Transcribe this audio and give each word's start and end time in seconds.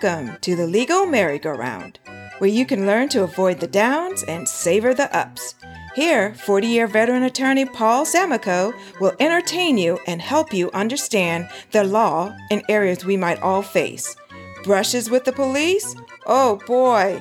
Welcome 0.00 0.36
to 0.42 0.54
the 0.54 0.66
Legal 0.66 1.06
Merry-Go-Round, 1.06 1.98
where 2.38 2.48
you 2.48 2.64
can 2.64 2.86
learn 2.86 3.08
to 3.08 3.24
avoid 3.24 3.58
the 3.58 3.66
downs 3.66 4.22
and 4.22 4.48
savor 4.48 4.94
the 4.94 5.12
ups. 5.16 5.56
Here, 5.96 6.34
40 6.34 6.68
year 6.68 6.86
veteran 6.86 7.24
attorney 7.24 7.64
Paul 7.64 8.04
Samakow 8.04 8.72
will 9.00 9.16
entertain 9.18 9.76
you 9.76 9.98
and 10.06 10.22
help 10.22 10.54
you 10.54 10.70
understand 10.70 11.48
the 11.72 11.82
law 11.82 12.32
in 12.48 12.62
areas 12.68 13.04
we 13.04 13.16
might 13.16 13.42
all 13.42 13.60
face. 13.60 14.14
Brushes 14.62 15.10
with 15.10 15.24
the 15.24 15.32
police? 15.32 15.96
Oh 16.26 16.60
boy. 16.64 17.20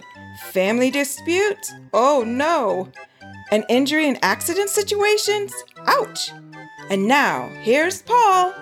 Family 0.51 0.91
disputes? 0.91 1.73
Oh 1.93 2.23
no. 2.27 2.91
An 3.51 3.63
injury 3.69 4.07
and 4.07 4.19
accident 4.23 4.69
situations? 4.69 5.51
Ouch. 5.87 6.31
And 6.91 7.07
now, 7.07 7.49
here's 7.63 8.03
Paul. 8.03 8.53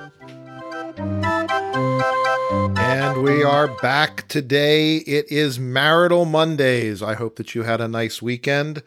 And 1.48 3.24
we 3.24 3.44
are 3.44 3.68
back 3.68 4.28
today. 4.28 4.98
It 4.98 5.32
is 5.32 5.60
Marital 5.60 6.26
Mondays. 6.26 7.04
I 7.04 7.14
hope 7.14 7.36
that 7.36 7.54
you 7.54 7.64
had 7.64 7.82
a 7.82 7.88
nice 7.88 8.22
weekend. 8.22 8.82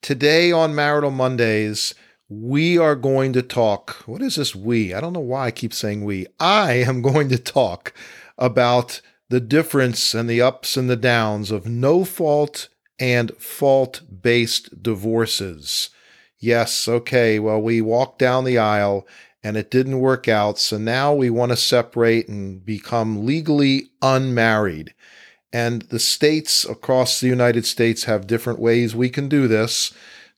Today 0.00 0.50
on 0.50 0.74
Marital 0.74 1.10
Mondays, 1.10 1.94
we 2.28 2.76
are 2.78 2.96
going 2.96 3.32
to 3.34 3.42
talk. 3.42 4.02
What 4.06 4.22
is 4.22 4.36
this 4.36 4.54
we? 4.54 4.92
I 4.94 5.00
don't 5.00 5.12
know 5.12 5.20
why 5.20 5.46
I 5.46 5.50
keep 5.50 5.72
saying 5.72 6.04
we. 6.04 6.26
I 6.40 6.72
am 6.74 7.02
going 7.10 7.28
to 7.28 7.38
talk 7.38 7.92
about 8.36 9.00
the 9.28 9.40
difference 9.40 10.14
and 10.14 10.28
the 10.28 10.42
ups 10.42 10.76
and 10.76 10.90
the 10.90 10.96
downs 10.96 11.50
of 11.50 11.66
no 11.66 12.04
fault 12.04 12.68
and 12.98 13.30
fault 13.38 14.02
based 14.22 14.82
divorces. 14.82 15.90
Yes, 16.42 16.88
okay, 16.88 17.38
well, 17.38 17.62
we 17.62 17.80
walked 17.80 18.18
down 18.18 18.42
the 18.42 18.58
aisle 18.58 19.06
and 19.44 19.56
it 19.56 19.70
didn't 19.70 20.00
work 20.00 20.26
out. 20.26 20.58
So 20.58 20.76
now 20.76 21.14
we 21.14 21.30
want 21.30 21.52
to 21.52 21.56
separate 21.56 22.28
and 22.28 22.66
become 22.66 23.24
legally 23.24 23.90
unmarried. 24.02 24.92
And 25.52 25.82
the 25.82 26.00
states 26.00 26.64
across 26.64 27.20
the 27.20 27.28
United 27.28 27.64
States 27.64 28.04
have 28.04 28.26
different 28.26 28.58
ways 28.58 28.92
we 28.92 29.08
can 29.08 29.28
do 29.28 29.46
this. 29.46 29.94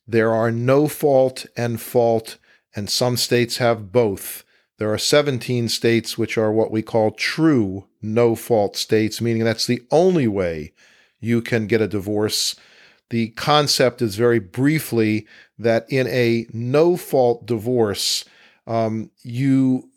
There 0.07 0.31
are 0.31 0.51
no 0.51 0.87
fault 0.87 1.47
and 1.57 1.81
fault, 1.81 2.37
and 2.75 2.87
some 2.87 3.17
states 3.17 3.57
have 3.57 3.91
both. 3.91 4.43
There 4.77 4.93
are 4.93 4.99
17 4.99 5.69
states 5.69 6.19
which 6.19 6.37
are 6.37 6.51
what 6.51 6.69
we 6.69 6.83
call 6.83 7.11
true 7.11 7.87
no 7.99 8.35
fault 8.35 8.77
states, 8.77 9.21
meaning 9.21 9.43
that's 9.43 9.65
the 9.65 9.81
only 9.89 10.27
way 10.27 10.73
you 11.19 11.41
can 11.41 11.65
get 11.65 11.81
a 11.81 11.87
divorce. 11.87 12.55
The 13.09 13.29
concept 13.29 14.01
is 14.01 14.15
very 14.15 14.39
briefly 14.39 15.27
that 15.59 15.85
in 15.89 16.07
a 16.07 16.47
no 16.51 16.97
fault 16.97 17.45
divorce, 17.45 18.25
um, 18.67 19.11
you 19.21 19.89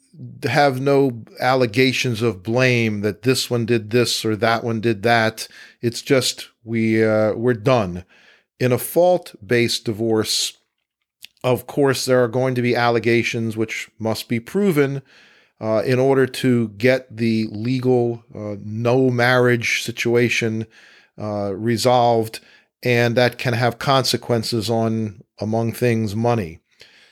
have 0.44 0.80
no 0.80 1.22
allegations 1.40 2.22
of 2.22 2.42
blame 2.42 3.00
that 3.02 3.22
this 3.22 3.48
one 3.48 3.64
did 3.64 3.90
this 3.90 4.24
or 4.24 4.36
that 4.36 4.64
one 4.64 4.80
did 4.80 5.02
that. 5.04 5.48
It's 5.80 6.02
just 6.02 6.48
we 6.64 7.04
uh, 7.04 7.32
we're 7.34 7.54
done. 7.54 8.04
In 8.58 8.72
a 8.72 8.78
fault-based 8.78 9.84
divorce, 9.84 10.58
of 11.44 11.68
course, 11.68 12.04
there 12.04 12.22
are 12.22 12.28
going 12.28 12.56
to 12.56 12.62
be 12.62 12.74
allegations 12.74 13.56
which 13.56 13.88
must 13.98 14.28
be 14.28 14.40
proven 14.40 15.02
uh, 15.60 15.82
in 15.86 16.00
order 16.00 16.26
to 16.26 16.68
get 16.70 17.16
the 17.16 17.46
legal 17.50 18.24
uh, 18.34 18.56
no 18.64 19.10
marriage 19.10 19.82
situation 19.82 20.66
uh, 21.16 21.52
resolved, 21.54 22.40
and 22.82 23.16
that 23.16 23.38
can 23.38 23.54
have 23.54 23.78
consequences 23.78 24.70
on, 24.70 25.22
among 25.40 25.72
things, 25.72 26.14
money. 26.14 26.60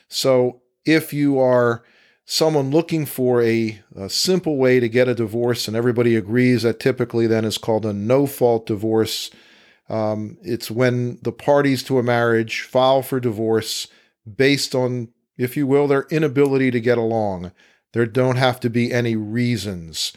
So 0.08 0.62
if 0.84 1.12
you 1.12 1.39
are 1.41 1.83
someone 2.25 2.70
looking 2.70 3.06
for 3.06 3.41
a, 3.42 3.81
a, 3.97 4.11
simple 4.11 4.56
way 4.56 4.81
to 4.81 4.89
get 4.89 5.08
a 5.08 5.14
divorce, 5.14 5.68
and 5.68 5.77
everybody 5.77 6.17
agrees 6.17 6.63
that 6.63 6.80
typically 6.80 7.27
then 7.27 7.45
is 7.45 7.57
called 7.57 7.86
a 7.86 7.92
no 7.92 8.27
fault 8.27 8.67
divorce. 8.67 9.30
Um, 9.89 10.36
it's 10.42 10.70
when 10.70 11.18
the 11.23 11.33
parties 11.33 11.85
to 11.85 11.98
a 11.98 12.02
marriage 12.02 12.63
file 12.63 13.02
for 13.02 13.20
divorce 13.20 13.86
based 14.36 14.74
on, 14.74 15.08
if 15.39 15.57
you 15.57 15.67
will, 15.67 15.86
their 15.86 16.07
inability 16.11 16.73
to 16.73 16.80
get 16.80 16.98
along. 16.98 17.52
There 17.92 18.07
don't 18.07 18.36
have 18.36 18.58
to 18.61 18.70
be 18.70 18.92
any 18.92 19.14
reasons. 19.14 20.13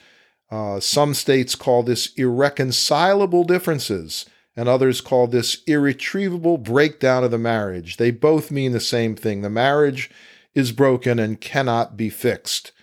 Uh, 0.49 0.79
some 0.79 1.13
states 1.13 1.53
call 1.53 1.83
this 1.83 2.11
irreconcilable 2.15 3.43
differences, 3.43 4.25
and 4.59 4.67
others 4.67 4.99
call 4.99 5.25
this 5.25 5.63
irretrievable 5.67 6.57
breakdown 6.57 7.23
of 7.23 7.31
the 7.31 7.37
marriage. 7.37 7.95
They 7.95 8.11
both 8.11 8.51
mean 8.51 8.73
the 8.73 8.81
same 8.81 9.15
thing. 9.15 9.41
The 9.41 9.49
marriage 9.49 10.11
is 10.53 10.73
broken 10.73 11.17
and 11.17 11.39
cannot 11.39 11.95
be 11.95 12.09
fixed. 12.09 12.73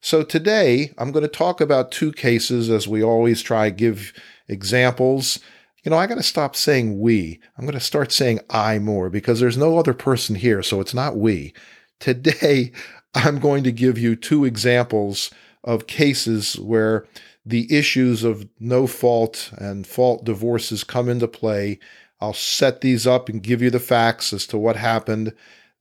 So 0.00 0.22
today 0.22 0.94
I'm 0.96 1.10
going 1.10 1.24
to 1.24 1.28
talk 1.28 1.60
about 1.60 1.90
two 1.90 2.12
cases 2.12 2.70
as 2.70 2.86
we 2.86 3.02
always 3.02 3.42
try 3.42 3.68
to 3.68 3.74
give 3.74 4.12
examples. 4.46 5.40
You 5.82 5.90
know, 5.90 5.96
I 5.96 6.06
got 6.06 6.18
to 6.18 6.22
stop 6.22 6.54
saying 6.54 7.00
we. 7.00 7.40
I'm 7.58 7.64
going 7.64 7.74
to 7.74 7.80
start 7.80 8.12
saying 8.12 8.38
I 8.48 8.78
more 8.78 9.10
because 9.10 9.40
there's 9.40 9.58
no 9.58 9.76
other 9.76 9.92
person 9.92 10.36
here, 10.36 10.62
so 10.62 10.80
it's 10.80 10.94
not 10.94 11.16
we. 11.16 11.52
Today 11.98 12.70
I'm 13.16 13.40
going 13.40 13.64
to 13.64 13.72
give 13.72 13.98
you 13.98 14.14
two 14.14 14.44
examples 14.44 15.32
of 15.64 15.88
cases 15.88 16.60
where 16.60 17.08
the 17.46 17.72
issues 17.74 18.24
of 18.24 18.48
no 18.58 18.86
fault 18.86 19.52
and 19.58 19.86
fault 19.86 20.24
divorces 20.24 20.84
come 20.84 21.08
into 21.08 21.28
play. 21.28 21.78
I'll 22.20 22.32
set 22.32 22.80
these 22.80 23.06
up 23.06 23.28
and 23.28 23.42
give 23.42 23.60
you 23.60 23.70
the 23.70 23.80
facts 23.80 24.32
as 24.32 24.46
to 24.48 24.58
what 24.58 24.76
happened 24.76 25.34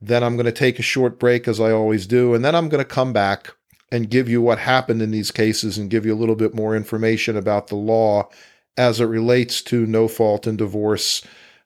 then 0.06 0.22
I'm 0.24 0.36
going 0.36 0.46
to 0.46 0.52
take 0.52 0.80
a 0.80 0.84
short 0.84 1.18
break, 1.18 1.48
as 1.48 1.62
I 1.62 1.72
always 1.72 2.06
do. 2.06 2.34
And 2.34 2.44
then 2.44 2.56
I'm 2.56 2.68
going 2.68 2.84
to 2.84 2.90
come 2.90 3.14
back 3.14 3.54
and 3.90 4.10
give 4.10 4.28
you 4.28 4.42
what 4.42 4.60
happened 4.60 5.02
in 5.02 5.12
these 5.12 5.32
cases 5.32 5.78
and 5.78 5.90
give 5.90 6.06
you 6.06 6.14
a 6.14 6.20
little 6.20 6.36
bit 6.36 6.54
more 6.54 6.76
information 6.76 7.38
about 7.38 7.68
the 7.68 7.76
law 7.76 8.28
as 8.76 9.00
it 9.00 9.06
relates 9.06 9.62
to 9.62 9.86
no 9.86 10.08
fault 10.10 10.46
and 10.46 10.58
divorce, 10.58 11.22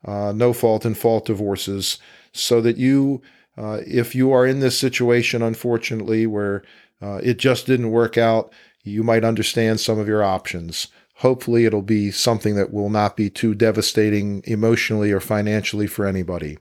uh, 0.05 0.33
no 0.35 0.53
fault 0.53 0.85
and 0.85 0.97
fault 0.97 1.25
divorces, 1.25 1.97
so 2.31 2.61
that 2.61 2.77
you, 2.77 3.21
uh, 3.57 3.79
if 3.87 4.13
you 4.13 4.31
are 4.31 4.45
in 4.45 4.59
this 4.59 4.77
situation, 4.77 5.41
unfortunately, 5.41 6.27
where 6.27 6.63
uh, 7.01 7.19
it 7.23 7.37
just 7.37 7.65
didn't 7.65 7.91
work 7.91 8.17
out, 8.19 8.53
you 8.87 9.03
might 9.03 9.23
understand 9.23 9.79
some 9.79 9.99
of 9.99 10.07
your 10.07 10.23
options. 10.23 10.87
Hopefully, 11.15 11.65
it'll 11.65 11.81
be 11.81 12.11
something 12.11 12.55
that 12.55 12.71
will 12.71 12.89
not 12.89 13.17
be 13.17 13.29
too 13.29 13.55
devastating 13.55 14.43
emotionally 14.45 15.11
or 15.11 15.19
financially 15.19 15.87
for 15.87 16.05
anybody. 16.05 16.57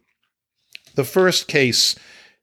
The 0.95 1.05
first 1.05 1.47
case 1.47 1.95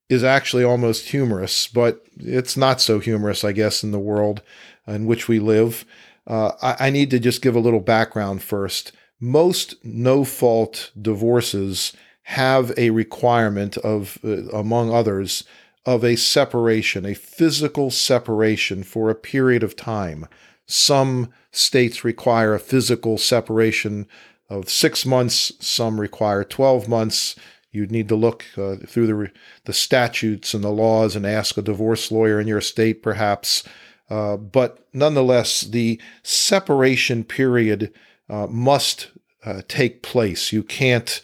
is 0.10 0.24
actually 0.24 0.64
almost 0.64 1.10
humorous, 1.10 1.68
but 1.68 2.06
it's 2.18 2.56
not 2.56 2.82
so 2.82 3.00
humorous, 3.00 3.44
I 3.44 3.52
guess, 3.52 3.84
in 3.84 3.92
the 3.92 4.00
world 4.00 4.42
in 4.88 5.06
which 5.06 5.28
we 5.28 5.40
live. 5.40 5.86
Uh, 6.28 6.52
I, 6.62 6.88
I 6.88 6.90
need 6.90 7.10
to 7.12 7.20
just 7.20 7.42
give 7.42 7.56
a 7.56 7.60
little 7.60 7.80
background 7.80 8.44
first. 8.44 8.92
Most 9.20 9.76
no 9.84 10.24
fault 10.24 10.92
divorces 11.00 11.94
have 12.24 12.72
a 12.78 12.92
requirement 12.92 13.78
of, 13.78 14.20
uh, 14.24 14.50
among 14.50 14.94
others, 14.94 15.44
of 15.86 16.04
a 16.04 16.16
separation, 16.16 17.06
a 17.06 17.14
physical 17.14 17.92
separation 17.92 18.84
for 18.84 19.10
a 19.10 19.16
period 19.16 19.64
of 19.64 19.76
time. 19.76 20.28
Some 20.66 21.30
states 21.52 22.04
require 22.04 22.54
a 22.54 22.60
physical 22.60 23.18
separation 23.18 24.08
of 24.50 24.70
six 24.70 25.06
months, 25.06 25.52
some 25.60 26.00
require 26.00 26.44
12 26.44 26.88
months. 26.88 27.36
You'd 27.72 27.92
need 27.92 28.08
to 28.10 28.16
look 28.16 28.46
uh, 28.58 28.76
through 28.86 29.08
the 29.08 29.32
the 29.66 29.74
statutes 29.74 30.54
and 30.54 30.64
the 30.64 30.70
laws 30.70 31.16
and 31.16 31.26
ask 31.26 31.58
a 31.58 31.62
divorce 31.62 32.12
lawyer 32.12 32.40
in 32.40 32.48
your 32.48 32.62
state, 32.62 33.02
perhaps. 33.02 33.64
Uh, 34.10 34.38
but 34.38 34.86
nonetheless, 34.94 35.62
the 35.62 36.00
separation 36.22 37.24
period 37.24 37.92
uh, 38.30 38.48
must 38.48 39.10
uh, 39.44 39.62
take 39.68 40.04
place. 40.04 40.54
You 40.54 40.64
can't 40.64 41.20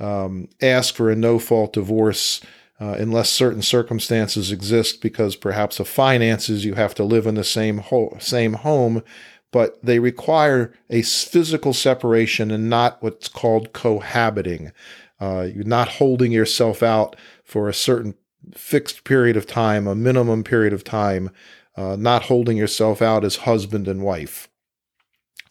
um, 0.00 0.48
ask 0.60 0.94
for 0.94 1.10
a 1.10 1.16
no 1.16 1.38
fault 1.38 1.74
divorce 1.74 2.40
uh, 2.82 2.96
unless 2.98 3.30
certain 3.30 3.62
circumstances 3.62 4.50
exist, 4.50 5.00
because 5.00 5.36
perhaps 5.36 5.78
of 5.78 5.86
finances 5.86 6.64
you 6.64 6.74
have 6.74 6.96
to 6.96 7.04
live 7.04 7.28
in 7.28 7.36
the 7.36 7.44
same 7.44 7.78
ho- 7.78 8.16
same 8.18 8.54
home. 8.54 9.04
But 9.52 9.78
they 9.84 10.00
require 10.00 10.74
a 10.90 11.02
physical 11.02 11.74
separation 11.74 12.50
and 12.50 12.68
not 12.68 13.00
what's 13.00 13.28
called 13.28 13.72
cohabiting. 13.72 14.72
Uh, 15.20 15.46
you're 15.54 15.62
not 15.62 16.00
holding 16.00 16.32
yourself 16.32 16.82
out 16.82 17.14
for 17.44 17.68
a 17.68 17.74
certain 17.74 18.14
fixed 18.52 19.04
period 19.04 19.36
of 19.36 19.46
time, 19.46 19.86
a 19.86 19.94
minimum 19.94 20.42
period 20.42 20.72
of 20.72 20.82
time, 20.82 21.30
uh, 21.76 21.94
not 21.96 22.24
holding 22.24 22.56
yourself 22.56 23.00
out 23.00 23.24
as 23.24 23.36
husband 23.36 23.86
and 23.86 24.02
wife. 24.02 24.48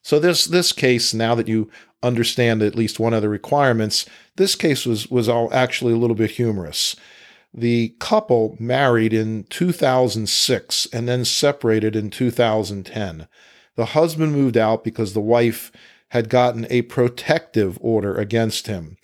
So 0.02 0.20
this 0.20 0.44
this 0.44 0.74
case, 0.74 1.14
now 1.14 1.34
that 1.36 1.48
you 1.48 1.70
understand 2.04 2.62
at 2.62 2.76
least 2.76 3.00
one 3.00 3.14
of 3.14 3.22
the 3.22 3.30
requirements, 3.30 4.06
this 4.36 4.56
case 4.56 4.86
was 4.86 5.08
was 5.10 5.30
all 5.30 5.48
actually 5.54 5.94
a 5.94 5.98
little 5.98 6.18
bit 6.18 6.32
humorous. 6.32 6.98
The 7.54 7.96
couple 8.00 8.56
married 8.60 9.14
in 9.14 9.44
2006 9.46 10.88
and 10.94 11.08
then 11.08 11.26
separated 11.26 11.96
in 11.96 12.10
2010. 12.10 13.28
The 13.76 13.86
husband 13.86 14.32
moved 14.32 14.58
out 14.58 14.84
because 14.84 15.14
the 15.14 15.20
wife 15.20 15.72
had 16.10 16.30
gotten 16.30 16.68
a 16.70 16.84
protective 16.84 17.78
order 17.82 18.16
against 18.16 18.68
him. 18.68 18.98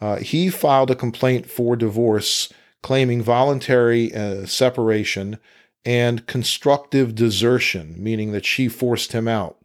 Uh, 0.00 0.16
he 0.16 0.50
filed 0.50 0.90
a 0.90 0.96
complaint 0.96 1.48
for 1.48 1.76
divorce 1.76 2.52
claiming 2.82 3.22
voluntary 3.22 4.14
uh, 4.14 4.44
separation 4.44 5.38
and 5.84 6.26
constructive 6.26 7.14
desertion, 7.14 7.94
meaning 7.98 8.32
that 8.32 8.44
she 8.44 8.68
forced 8.68 9.12
him 9.12 9.26
out. 9.26 9.58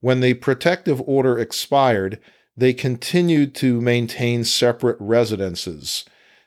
When 0.00 0.20
the 0.20 0.34
protective 0.34 1.00
order 1.06 1.38
expired, 1.38 2.18
they 2.56 2.72
continued 2.72 3.54
to 3.56 3.80
maintain 3.80 4.44
separate 4.44 4.96
residences. 4.98 6.04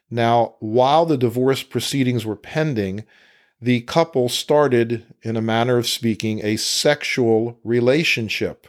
Now, 0.09 0.55
while 0.59 1.05
the 1.05 1.17
divorce 1.17 1.63
proceedings 1.63 2.25
were 2.25 2.35
pending, 2.35 3.05
the 3.61 3.81
couple 3.81 4.29
started, 4.29 5.05
in 5.21 5.35
a 5.35 5.41
manner 5.41 5.77
of 5.77 5.87
speaking, 5.87 6.43
a 6.43 6.55
sexual 6.57 7.59
relationship. 7.63 8.67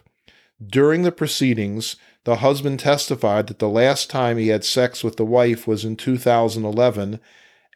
During 0.65 1.03
the 1.03 1.13
proceedings, 1.13 1.97
the 2.25 2.37
husband 2.37 2.81
testified 2.81 3.47
that 3.47 3.61
the 3.61 3.69
last 3.69 4.11
time 4.11 4.37
he 4.37 4.49
had 4.49 4.65
sex 4.65 5.03
with 5.03 5.17
the 5.17 5.25
wife 5.25 5.67
was 5.67 5.85
in 5.85 5.97
2011, 5.97 7.21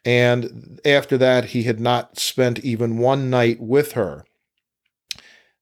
and 0.03 0.79
after 0.85 1.17
that, 1.17 1.45
he 1.45 1.63
had 1.63 1.79
not 1.79 2.19
spent 2.19 2.59
even 2.59 2.99
one 2.99 3.31
night 3.31 3.59
with 3.59 3.93
her. 3.93 4.25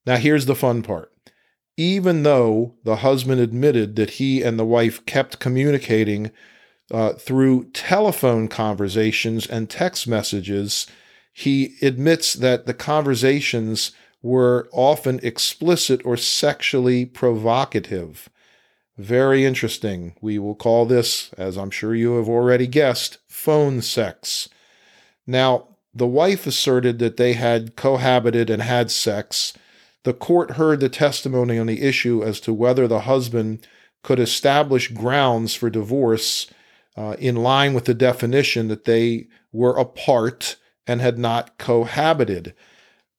Now, 0.06 0.18
here's 0.18 0.48
the 0.48 0.56
fun 0.56 0.84
part. 0.84 1.12
Even 1.78 2.24
though 2.24 2.76
the 2.84 2.98
husband 2.98 3.40
admitted 3.40 3.96
that 3.96 4.12
he 4.12 4.44
and 4.44 4.60
the 4.60 4.66
wife 4.66 5.06
kept 5.06 5.40
communicating 5.40 6.30
uh, 6.94 7.14
through 7.14 7.66
telephone 7.72 8.48
conversations 8.48 9.48
and 9.48 9.68
text 9.68 10.08
messages, 10.08 10.86
he 11.34 11.74
admits 11.82 12.34
that 12.36 12.68
the 12.68 12.74
conversations 12.74 13.92
were 14.22 14.70
often 14.72 15.20
explicit 15.24 16.06
or 16.06 16.16
sexually 16.16 17.04
provocative. 17.04 18.30
Very 18.96 19.44
interesting. 19.44 20.14
We 20.22 20.38
will 20.38 20.54
call 20.54 20.86
this, 20.86 21.34
as 21.34 21.58
I'm 21.58 21.72
sure 21.72 21.96
you 21.96 22.18
have 22.18 22.30
already 22.30 22.68
guessed, 22.68 23.18
phone 23.28 23.82
sex. 23.82 24.48
Now, 25.26 25.70
the 25.96 26.08
wife 26.08 26.46
asserted 26.46 27.00
that 27.00 27.18
they 27.18 27.34
had 27.34 27.76
cohabited 27.76 28.52
and 28.52 28.62
had 28.62 28.92
sex. 28.92 29.54
The 30.04 30.14
court 30.14 30.52
heard 30.52 30.80
the 30.80 30.90
testimony 30.90 31.58
on 31.58 31.66
the 31.66 31.82
issue 31.82 32.24
as 32.24 32.40
to 32.42 32.54
whether 32.54 32.88
the 32.88 33.02
husband 33.02 33.68
could 34.04 34.20
establish 34.20 34.92
grounds 34.92 35.56
for 35.56 35.72
divorce 35.72 36.48
uh, 36.96 37.16
in 37.20 37.36
line 37.36 37.74
with 37.74 37.86
the 37.86 37.94
definition 37.94 38.68
that 38.68 38.86
they 38.86 39.28
were 39.52 39.76
apart 39.78 40.58
and 40.86 41.02
had 41.02 41.18
not 41.18 41.58
cohabited. 41.58 42.54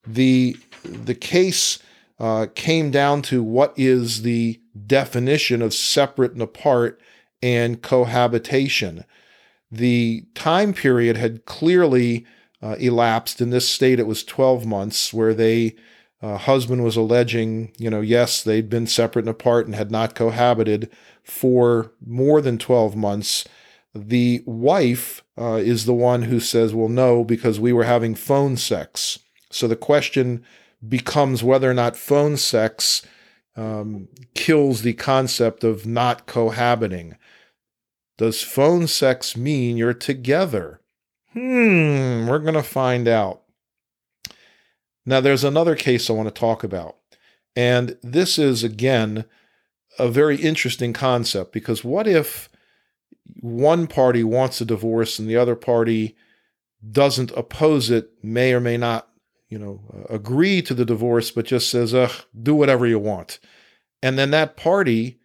The, 0.07 0.57
the 0.85 1.15
case 1.15 1.79
uh, 2.19 2.47
came 2.55 2.91
down 2.91 3.23
to 3.23 3.43
what 3.43 3.73
is 3.77 4.23
the 4.23 4.61
definition 4.87 5.63
of 5.63 5.75
separate 5.75 6.33
and 6.33 6.43
apart 6.43 7.01
and 7.43 7.83
cohabitation. 7.83 9.05
The 9.71 10.25
time 10.35 10.73
period 10.73 11.17
had 11.17 11.47
clearly 11.47 12.27
uh, 12.63 12.77
elapsed. 12.79 13.41
In 13.41 13.51
this 13.51 13.69
state, 13.69 13.99
it 13.99 14.07
was 14.07 14.25
12 14.25 14.65
months 14.67 15.13
where 15.13 15.35
they 15.35 15.75
uh, 16.23 16.39
husband 16.39 16.83
was 16.83 16.97
alleging, 16.97 17.73
you 17.77 17.91
know, 17.91 18.01
yes, 18.01 18.43
they'd 18.43 18.71
been 18.71 18.87
separate 18.87 19.27
and 19.27 19.31
apart 19.31 19.67
and 19.67 19.75
had 19.75 19.91
not 19.91 20.15
cohabited 20.15 20.91
for 21.23 21.93
more 22.05 22.41
than 22.41 22.57
12 22.57 22.97
months. 22.97 23.45
The 23.95 24.43
wife 24.45 25.23
uh, 25.39 25.61
is 25.63 25.87
the 25.87 25.95
one 25.95 26.23
who 26.23 26.41
says, 26.41 26.75
well, 26.75 26.89
no, 26.89 27.25
because 27.25 27.61
we 27.61 27.73
were 27.73 27.85
having 27.85 28.15
phone 28.15 28.57
sex. 28.57 29.21
So 29.51 29.69
the 29.69 29.77
question 29.77 30.45
becomes 30.87 31.43
whether 31.43 31.71
or 31.71 31.75
not 31.75 31.97
phone 31.97 32.37
sex 32.37 33.03
um, 33.57 34.09
kills 34.35 34.83
the 34.83 34.95
concept 34.95 35.63
of 35.63 35.87
not 35.87 36.27
cohabiting. 36.27 37.17
Does 38.19 38.43
phone 38.43 38.87
sex 38.87 39.37
mean 39.37 39.77
you're 39.77 39.95
together? 39.95 40.81
Hmm, 41.33 42.27
we're 42.27 42.39
going 42.41 42.55
to 42.55 42.63
find 42.63 43.09
out. 43.09 43.43
Now, 45.07 45.21
there's 45.21 45.45
another 45.45 45.77
case 45.77 46.09
I 46.09 46.15
want 46.15 46.29
to 46.29 46.41
talk 46.41 46.65
about. 46.65 46.97
And 47.57 47.97
this 48.03 48.39
is, 48.39 48.65
again, 48.65 49.25
a 49.99 50.09
very 50.09 50.37
interesting 50.37 50.93
concept 50.93 51.53
because 51.53 51.85
what 51.85 52.07
if 52.07 52.49
one 53.41 53.87
party 53.87 54.25
wants 54.25 54.61
a 54.61 54.65
divorce 54.65 55.19
and 55.19 55.29
the 55.29 55.37
other 55.37 55.57
party 55.57 56.17
doesn't 56.91 57.31
oppose 57.33 57.91
it, 57.91 58.11
may 58.23 58.53
or 58.53 58.61
may 58.61 58.77
not, 58.77 59.09
you 59.49 59.59
know, 59.59 60.07
agree 60.11 60.61
to 60.63 60.75
the 60.75 60.85
divorce, 60.85 61.31
but 61.31 61.47
just 61.47 61.71
says, 61.71 61.95
ugh, 61.95 62.13
do 62.41 62.55
whatever 62.55 62.87
you 62.87 62.99
want. 62.99 63.39
And 64.03 64.19
then 64.19 64.31
that 64.33 64.57
party 64.57 65.21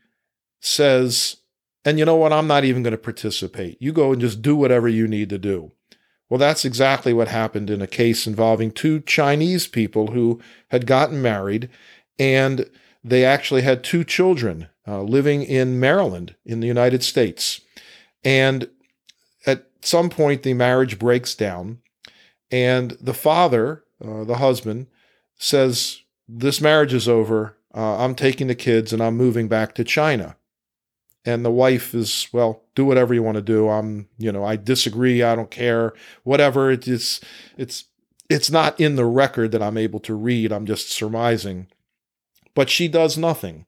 says, 0.62 1.38
and 1.84 2.00
you 2.00 2.06
know 2.06 2.16
what, 2.16 2.34
I'm 2.34 2.48
not 2.48 2.63
even 2.63 2.84
going 2.84 2.92
to 2.92 2.98
participate. 2.98 3.78
You 3.81 3.92
go 3.92 4.12
and 4.12 4.22
just 4.22 4.42
do 4.42 4.56
whatever 4.56 4.88
you 4.88 5.07
need 5.07 5.30
to 5.30 5.38
do. 5.38 5.72
Well, 6.30 6.38
that's 6.38 6.63
exactly 6.63 7.12
what 7.12 7.28
happened 7.28 7.69
in 7.69 7.81
a 7.81 7.88
case 7.88 8.28
involving 8.28 8.72
two 8.72 9.00
Chinese 9.01 9.68
people 9.68 10.12
who 10.12 10.40
had 10.69 10.86
gotten 10.86 11.22
married 11.22 11.69
and 12.19 12.69
they 13.04 13.24
actually 13.25 13.62
had 13.62 13.84
two 13.84 14.04
children 14.04 14.68
uh, 14.88 15.01
living 15.01 15.42
in 15.42 15.80
Maryland 15.80 16.36
in 16.46 16.60
the 16.60 16.68
United 16.68 17.04
States. 17.04 17.62
And 18.24 18.69
at 19.45 19.68
some 19.81 20.10
point, 20.10 20.44
the 20.44 20.54
marriage 20.54 21.00
breaks 21.00 21.36
down, 21.36 21.80
and 22.51 22.92
the 23.00 23.13
father, 23.13 23.83
uh, 24.04 24.24
the 24.24 24.38
husband, 24.38 24.88
says, 25.38 26.01
This 26.27 26.62
marriage 26.62 26.94
is 26.94 27.07
over. 27.07 27.57
Uh, 27.74 27.98
I'm 27.98 28.16
taking 28.16 28.48
the 28.48 28.56
kids 28.56 28.92
and 28.92 29.01
I'm 29.01 29.16
moving 29.16 29.48
back 29.48 29.75
to 29.75 29.83
China. 29.83 30.36
And 31.25 31.45
the 31.45 31.51
wife 31.51 31.94
is, 31.94 32.27
well, 32.31 32.63
do 32.75 32.86
whatever 32.86 33.13
you 33.13 33.21
want 33.21 33.36
to 33.36 33.42
do. 33.42 33.69
I'm, 33.69 34.07
you 34.18 34.31
know, 34.31 34.44
I 34.44 34.56
disagree. 34.56 35.22
I 35.22 35.36
don't 35.36 35.51
care. 35.51 35.94
Whatever. 36.24 36.72
It's, 36.72 37.19
it's, 37.57 37.86
it's 38.30 38.50
not 38.50 38.80
in 38.80 38.95
the 38.95 39.06
record 39.06 39.51
that 39.51 39.62
I'm 39.62 39.77
able 39.77 40.00
to 40.01 40.15
read. 40.15 40.51
I'm 40.51 40.65
just 40.65 40.89
surmising. 40.89 41.68
But 42.56 42.69
she 42.69 42.88
does 42.88 43.18
nothing. 43.18 43.65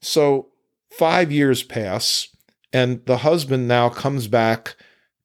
So 0.00 0.48
five 0.90 1.30
years 1.32 1.62
pass. 1.62 2.28
And 2.72 3.04
the 3.06 3.18
husband 3.18 3.68
now 3.68 3.88
comes 3.88 4.28
back 4.28 4.76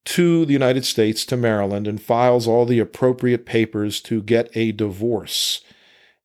to 0.04 0.46
the 0.46 0.54
United 0.54 0.86
States, 0.86 1.26
to 1.26 1.38
Maryland, 1.38 1.88
and 1.88 2.02
files 2.02 2.48
all 2.48 2.66
the 2.66 2.80
appropriate 2.80 3.46
papers 3.46 4.02
to 4.02 4.22
get 4.22 4.56
a 4.56 4.72
divorce. 4.72 5.62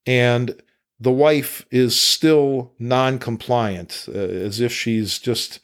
And 0.06 0.60
the 0.98 1.12
wife 1.12 1.66
is 1.70 1.98
still 1.98 2.72
non 2.78 3.18
compliant, 3.18 4.06
uh, 4.08 4.12
as 4.18 4.60
if 4.60 4.72
she's 4.72 5.18
just 5.18 5.60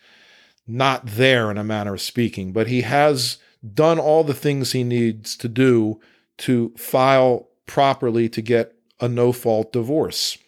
not 0.66 1.06
there 1.06 1.50
in 1.50 1.58
a 1.58 1.64
manner 1.64 1.94
of 1.94 2.00
speaking. 2.00 2.52
But 2.52 2.68
he 2.68 2.82
has 2.82 3.38
done 3.74 3.98
all 3.98 4.24
the 4.24 4.34
things 4.34 4.72
he 4.72 4.84
needs 4.84 5.36
to 5.36 5.48
do 5.48 6.00
to 6.38 6.72
file 6.76 7.48
properly 7.66 8.28
to 8.28 8.42
get 8.42 8.74
a 9.00 9.08
no 9.08 9.32
fault 9.32 9.72
divorce 9.72 10.38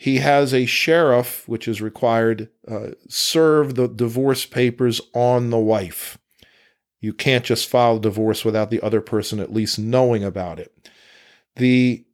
he 0.00 0.18
has 0.18 0.54
a 0.54 0.64
sheriff, 0.64 1.42
which 1.48 1.66
is 1.66 1.82
required, 1.82 2.48
uh, 2.68 2.90
serve 3.08 3.74
the 3.74 3.88
divorce 3.88 4.46
papers 4.46 5.00
on 5.12 5.50
the 5.50 5.58
wife. 5.58 6.18
You 7.00 7.12
can't 7.12 7.44
just 7.44 7.68
file 7.68 7.96
a 7.96 8.00
divorce 8.00 8.44
without 8.44 8.70
the 8.70 8.80
other 8.80 9.00
person 9.00 9.40
at 9.40 9.52
least 9.52 9.76
knowing 9.76 10.22
about 10.22 10.60
it. 10.60 10.88
The 11.56 12.04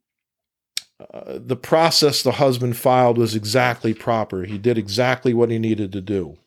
uh, 0.98 1.38
the 1.38 1.56
process 1.56 2.22
the 2.22 2.32
husband 2.32 2.78
filed 2.78 3.18
was 3.18 3.34
exactly 3.34 3.92
proper. 3.92 4.44
He 4.44 4.56
did 4.56 4.78
exactly 4.78 5.34
what 5.34 5.50
he 5.50 5.58
needed 5.58 5.92
to 5.92 6.00
do. 6.00 6.38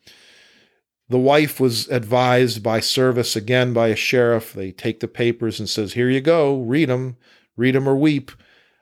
The 1.08 1.18
wife 1.18 1.60
was 1.60 1.86
advised 1.88 2.64
by 2.64 2.80
service 2.80 3.36
again 3.36 3.72
by 3.72 3.88
a 3.88 3.96
sheriff. 3.96 4.52
They 4.52 4.72
take 4.72 4.98
the 4.98 5.06
papers 5.06 5.60
and 5.60 5.68
says, 5.68 5.92
"Here 5.92 6.10
you 6.10 6.20
go. 6.20 6.60
Read 6.62 6.88
them. 6.88 7.16
Read 7.56 7.76
them 7.76 7.88
or 7.88 7.94
weep." 7.94 8.32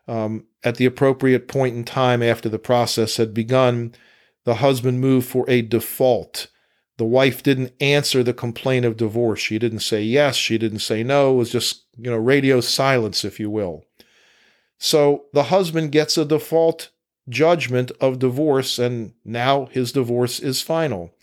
Um, 0.08 0.46
at 0.66 0.76
the 0.76 0.84
appropriate 0.84 1.46
point 1.46 1.76
in 1.76 1.84
time 1.84 2.24
after 2.24 2.48
the 2.48 2.58
process 2.58 3.18
had 3.18 3.32
begun, 3.32 3.94
the 4.44 4.56
husband 4.56 5.00
moved 5.00 5.28
for 5.28 5.48
a 5.48 5.62
default. 5.62 6.48
The 6.96 7.04
wife 7.04 7.44
didn't 7.44 7.72
answer 7.80 8.24
the 8.24 8.34
complaint 8.34 8.84
of 8.84 8.96
divorce. 8.96 9.38
She 9.38 9.60
didn't 9.60 9.78
say 9.80 10.02
yes. 10.02 10.34
She 10.34 10.58
didn't 10.58 10.80
say 10.80 11.04
no. 11.04 11.34
It 11.34 11.36
was 11.36 11.52
just, 11.52 11.84
you 11.96 12.10
know, 12.10 12.16
radio 12.16 12.60
silence, 12.60 13.24
if 13.24 13.38
you 13.38 13.48
will. 13.48 13.84
So 14.76 15.26
the 15.32 15.44
husband 15.44 15.92
gets 15.92 16.18
a 16.18 16.24
default 16.24 16.90
judgment 17.28 17.92
of 18.00 18.18
divorce, 18.18 18.80
and 18.80 19.12
now 19.24 19.66
his 19.66 19.92
divorce 19.92 20.40
is 20.40 20.62
final. 20.62 21.14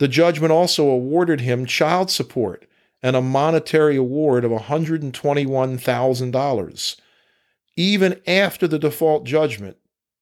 The 0.00 0.08
judgment 0.08 0.50
also 0.50 0.88
awarded 0.88 1.42
him 1.42 1.66
child 1.66 2.10
support 2.10 2.66
and 3.00 3.14
a 3.14 3.22
monetary 3.22 3.94
award 3.94 4.44
of 4.44 4.50
$121,000. 4.50 6.96
Even 7.76 8.20
after 8.26 8.66
the 8.66 8.78
default 8.78 9.24
judgment, 9.24 9.76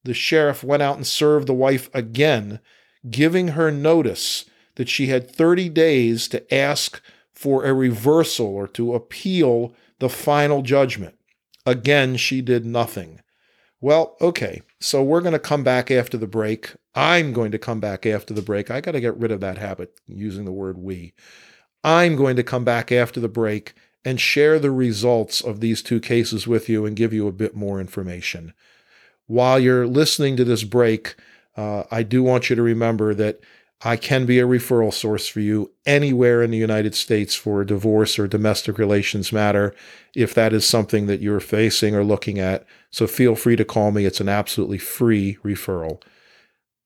the 0.05 0.15
sheriff 0.15 0.63
went 0.65 0.83
out 0.83 0.97
and 0.97 1.07
served 1.07 1.47
the 1.47 1.55
wife 1.55 1.91
again, 1.93 2.61
giving 3.11 3.49
her 3.49 3.71
notice 3.71 4.45
that 4.77 4.89
she 4.89 5.07
had 5.07 5.31
30 5.31 5.69
days 5.69 6.29
to 6.29 6.55
ask 6.55 7.03
for 7.33 7.65
a 7.65 7.75
reversal 7.75 8.47
or 8.47 8.69
to 8.69 8.95
appeal 8.95 9.75
the 9.99 10.09
final 10.09 10.63
judgment. 10.63 11.17
Again, 11.67 12.17
she 12.17 12.41
did 12.41 12.65
nothing. 12.65 13.21
Well, 13.81 14.17
okay, 14.21 14.63
so 14.79 15.03
we're 15.03 15.23
going 15.23 15.33
to 15.33 15.39
come 15.39 15.65
back 15.65 15.91
after 15.91 16.19
the 16.19 16.27
break. 16.27 16.75
I'm 16.95 17.33
going 17.33 17.51
to 17.53 17.59
come 17.59 17.81
back 17.81 18.05
after 18.05 18.35
the 18.35 18.43
break. 18.43 18.71
I 18.71 18.81
got 18.81 18.93
to 18.93 19.01
get 19.01 19.17
rid 19.17 19.31
of 19.31 19.41
that 19.41 19.59
habit 19.59 19.99
using 20.07 20.45
the 20.45 20.53
word 20.53 20.77
we. 20.77 21.15
I'm 21.83 22.15
going 22.17 22.37
to 22.37 22.43
come 22.43 22.65
back 22.65 22.93
after 22.93 23.21
the 23.21 23.29
break 23.29 23.75
and 24.05 24.21
share 24.21 24.59
the 24.59 24.71
results 24.71 25.41
of 25.41 25.61
these 25.61 25.83
two 25.83 26.01
cases 26.01 26.47
with 26.47 26.69
you 26.69 26.87
and 26.87 26.97
give 26.97 27.13
you 27.13 27.29
a 27.29 27.33
bit 27.33 27.55
more 27.55 27.81
information. 27.81 28.53
while 29.27 29.61
you're 29.61 29.87
listening 29.87 30.37
to 30.37 30.45
this 30.45 30.65
break, 30.65 31.15
uh, 31.57 31.85
I 31.89 32.03
do 32.03 32.21
want 32.21 32.51
you 32.51 32.57
to 32.57 32.63
remember 32.63 33.15
that 33.15 33.41
I 33.83 33.97
can 33.97 34.27
be 34.27 34.41
a 34.41 34.47
referral 34.47 34.93
source 34.93 35.29
for 35.29 35.41
you 35.41 35.71
anywhere 35.87 36.43
in 36.43 36.51
the 36.51 36.59
United 36.59 36.95
States 36.95 37.35
for 37.35 37.61
a 37.61 37.67
divorce 37.67 38.19
or 38.19 38.27
domestic 38.27 38.77
relations 38.77 39.33
matter 39.33 39.75
if 40.15 40.35
that 40.35 40.53
is 40.53 40.67
something 40.67 41.07
that 41.07 41.21
you're 41.21 41.41
facing 41.41 41.95
or 41.95 42.03
looking 42.03 42.39
at. 42.39 42.67
So 42.91 43.07
feel 43.07 43.37
free 43.37 43.57
to 43.57 43.65
call 43.65 43.93
me. 43.93 44.05
It's 44.05 44.21
an 44.21 44.29
absolutely 44.29 44.79
free 44.79 45.39
referral. 45.45 46.03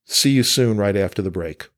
See 0.04 0.30
you 0.30 0.42
soon 0.42 0.76
right 0.76 0.97
after 0.97 1.23
the 1.23 1.30
break. 1.30 1.68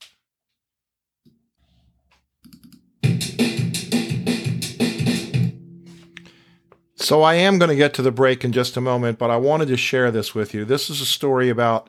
So 7.07 7.23
I 7.23 7.35
am 7.35 7.61
going 7.61 7.69
to 7.69 7.77
get 7.77 7.95
to 7.95 8.03
the 8.03 8.11
break 8.11 8.45
in 8.45 8.51
just 8.51 8.77
a 8.77 8.81
moment, 8.81 9.17
but 9.17 9.31
I 9.31 9.37
wanted 9.37 9.69
to 9.69 9.77
share 9.77 10.11
this 10.11 10.35
with 10.35 10.53
you. 10.53 10.65
This 10.65 10.91
is 10.91 11.01
a 11.01 11.07
story 11.07 11.49
about 11.49 11.89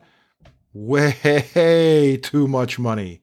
way 0.72 2.20
too 2.22 2.46
much 2.46 2.78
money. 2.78 3.20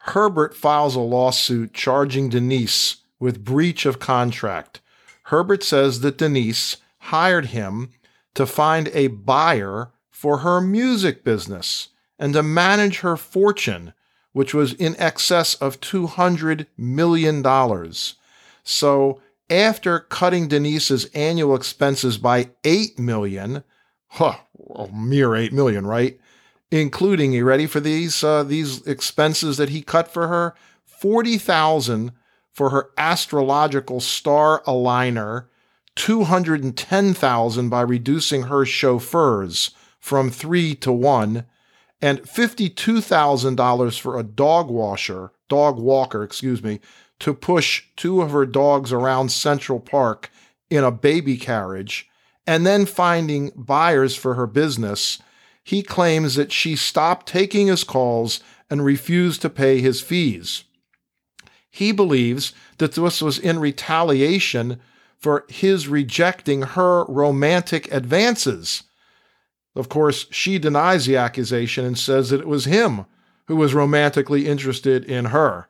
Herbert 0.00 0.54
files 0.54 0.94
a 0.94 1.00
lawsuit 1.00 1.72
charging 1.72 2.28
Denise 2.28 2.98
with 3.18 3.46
breach 3.46 3.86
of 3.86 3.98
contract. 3.98 4.82
Herbert 5.22 5.62
says 5.62 6.00
that 6.00 6.18
Denise 6.18 6.76
hired 6.98 7.46
him 7.46 7.92
to 8.34 8.44
find 8.44 8.88
a 8.88 9.06
buyer 9.06 9.90
for 10.10 10.40
her 10.40 10.60
music 10.60 11.24
business 11.24 11.88
and 12.18 12.34
to 12.34 12.42
manage 12.42 12.98
her 12.98 13.16
fortune, 13.16 13.94
which 14.32 14.52
was 14.52 14.74
in 14.74 14.94
excess 14.98 15.54
of 15.54 15.80
$200 15.80 16.66
million. 16.76 17.42
So 18.64 19.22
after 19.52 20.00
cutting 20.00 20.48
Denise's 20.48 21.04
annual 21.14 21.54
expenses 21.54 22.16
by 22.16 22.50
8 22.64 22.98
million, 22.98 23.62
huh, 24.08 24.38
a 24.74 24.88
mere 24.88 25.36
8 25.36 25.52
million, 25.52 25.86
right? 25.86 26.18
Including, 26.70 27.32
you 27.32 27.44
ready 27.44 27.66
for 27.66 27.78
these 27.78 28.24
uh, 28.24 28.42
these 28.42 28.84
expenses 28.86 29.58
that 29.58 29.68
he 29.68 29.82
cut 29.82 30.08
for 30.08 30.26
her? 30.28 30.54
40,000 30.86 32.12
for 32.50 32.70
her 32.70 32.90
astrological 32.96 34.00
star 34.00 34.62
aligner, 34.62 35.46
210,000 35.96 37.68
by 37.68 37.80
reducing 37.82 38.44
her 38.44 38.64
chauffeurs 38.64 39.72
from 40.00 40.30
3 40.30 40.74
to 40.76 40.92
1, 40.92 41.44
and 42.00 42.22
$52,000 42.22 44.00
for 44.00 44.18
a 44.18 44.22
dog 44.22 44.70
washer, 44.70 45.32
dog 45.48 45.78
walker, 45.78 46.22
excuse 46.22 46.62
me, 46.62 46.80
to 47.22 47.34
push 47.34 47.84
two 47.96 48.20
of 48.20 48.32
her 48.32 48.44
dogs 48.44 48.92
around 48.92 49.30
Central 49.30 49.80
Park 49.80 50.30
in 50.70 50.84
a 50.84 50.90
baby 50.90 51.36
carriage 51.36 52.08
and 52.46 52.66
then 52.66 52.86
finding 52.86 53.52
buyers 53.54 54.16
for 54.16 54.34
her 54.34 54.46
business, 54.46 55.20
he 55.62 55.82
claims 55.82 56.34
that 56.34 56.50
she 56.50 56.74
stopped 56.74 57.28
taking 57.28 57.68
his 57.68 57.84
calls 57.84 58.40
and 58.68 58.84
refused 58.84 59.40
to 59.42 59.50
pay 59.50 59.80
his 59.80 60.00
fees. 60.00 60.64
He 61.70 61.92
believes 61.92 62.52
that 62.78 62.92
this 62.92 63.22
was 63.22 63.38
in 63.38 63.60
retaliation 63.60 64.80
for 65.16 65.44
his 65.48 65.86
rejecting 65.86 66.62
her 66.62 67.04
romantic 67.04 67.92
advances. 67.92 68.82
Of 69.76 69.88
course, 69.88 70.26
she 70.30 70.58
denies 70.58 71.06
the 71.06 71.16
accusation 71.16 71.84
and 71.84 71.96
says 71.96 72.30
that 72.30 72.40
it 72.40 72.48
was 72.48 72.64
him 72.64 73.06
who 73.46 73.54
was 73.54 73.74
romantically 73.74 74.48
interested 74.48 75.04
in 75.04 75.26
her. 75.26 75.68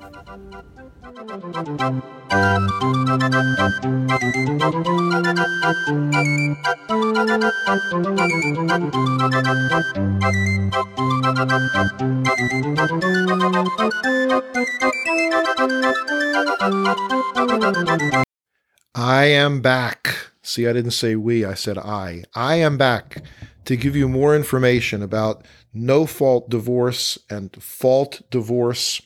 I 18.93 19.25
am 19.25 19.61
back. 19.61 20.31
See, 20.41 20.67
I 20.67 20.73
didn't 20.73 20.91
say 20.91 21.15
we, 21.15 21.43
I 21.43 21.53
said 21.55 21.77
I. 21.77 22.23
I 22.35 22.55
am 22.55 22.77
back 22.77 23.23
to 23.65 23.75
give 23.75 23.95
you 23.95 24.07
more 24.07 24.36
information 24.36 25.01
about 25.01 25.45
no 25.74 26.05
fault 26.05 26.50
divorce 26.50 27.17
and 27.29 27.51
fault 27.62 28.22
divorce. 28.29 29.01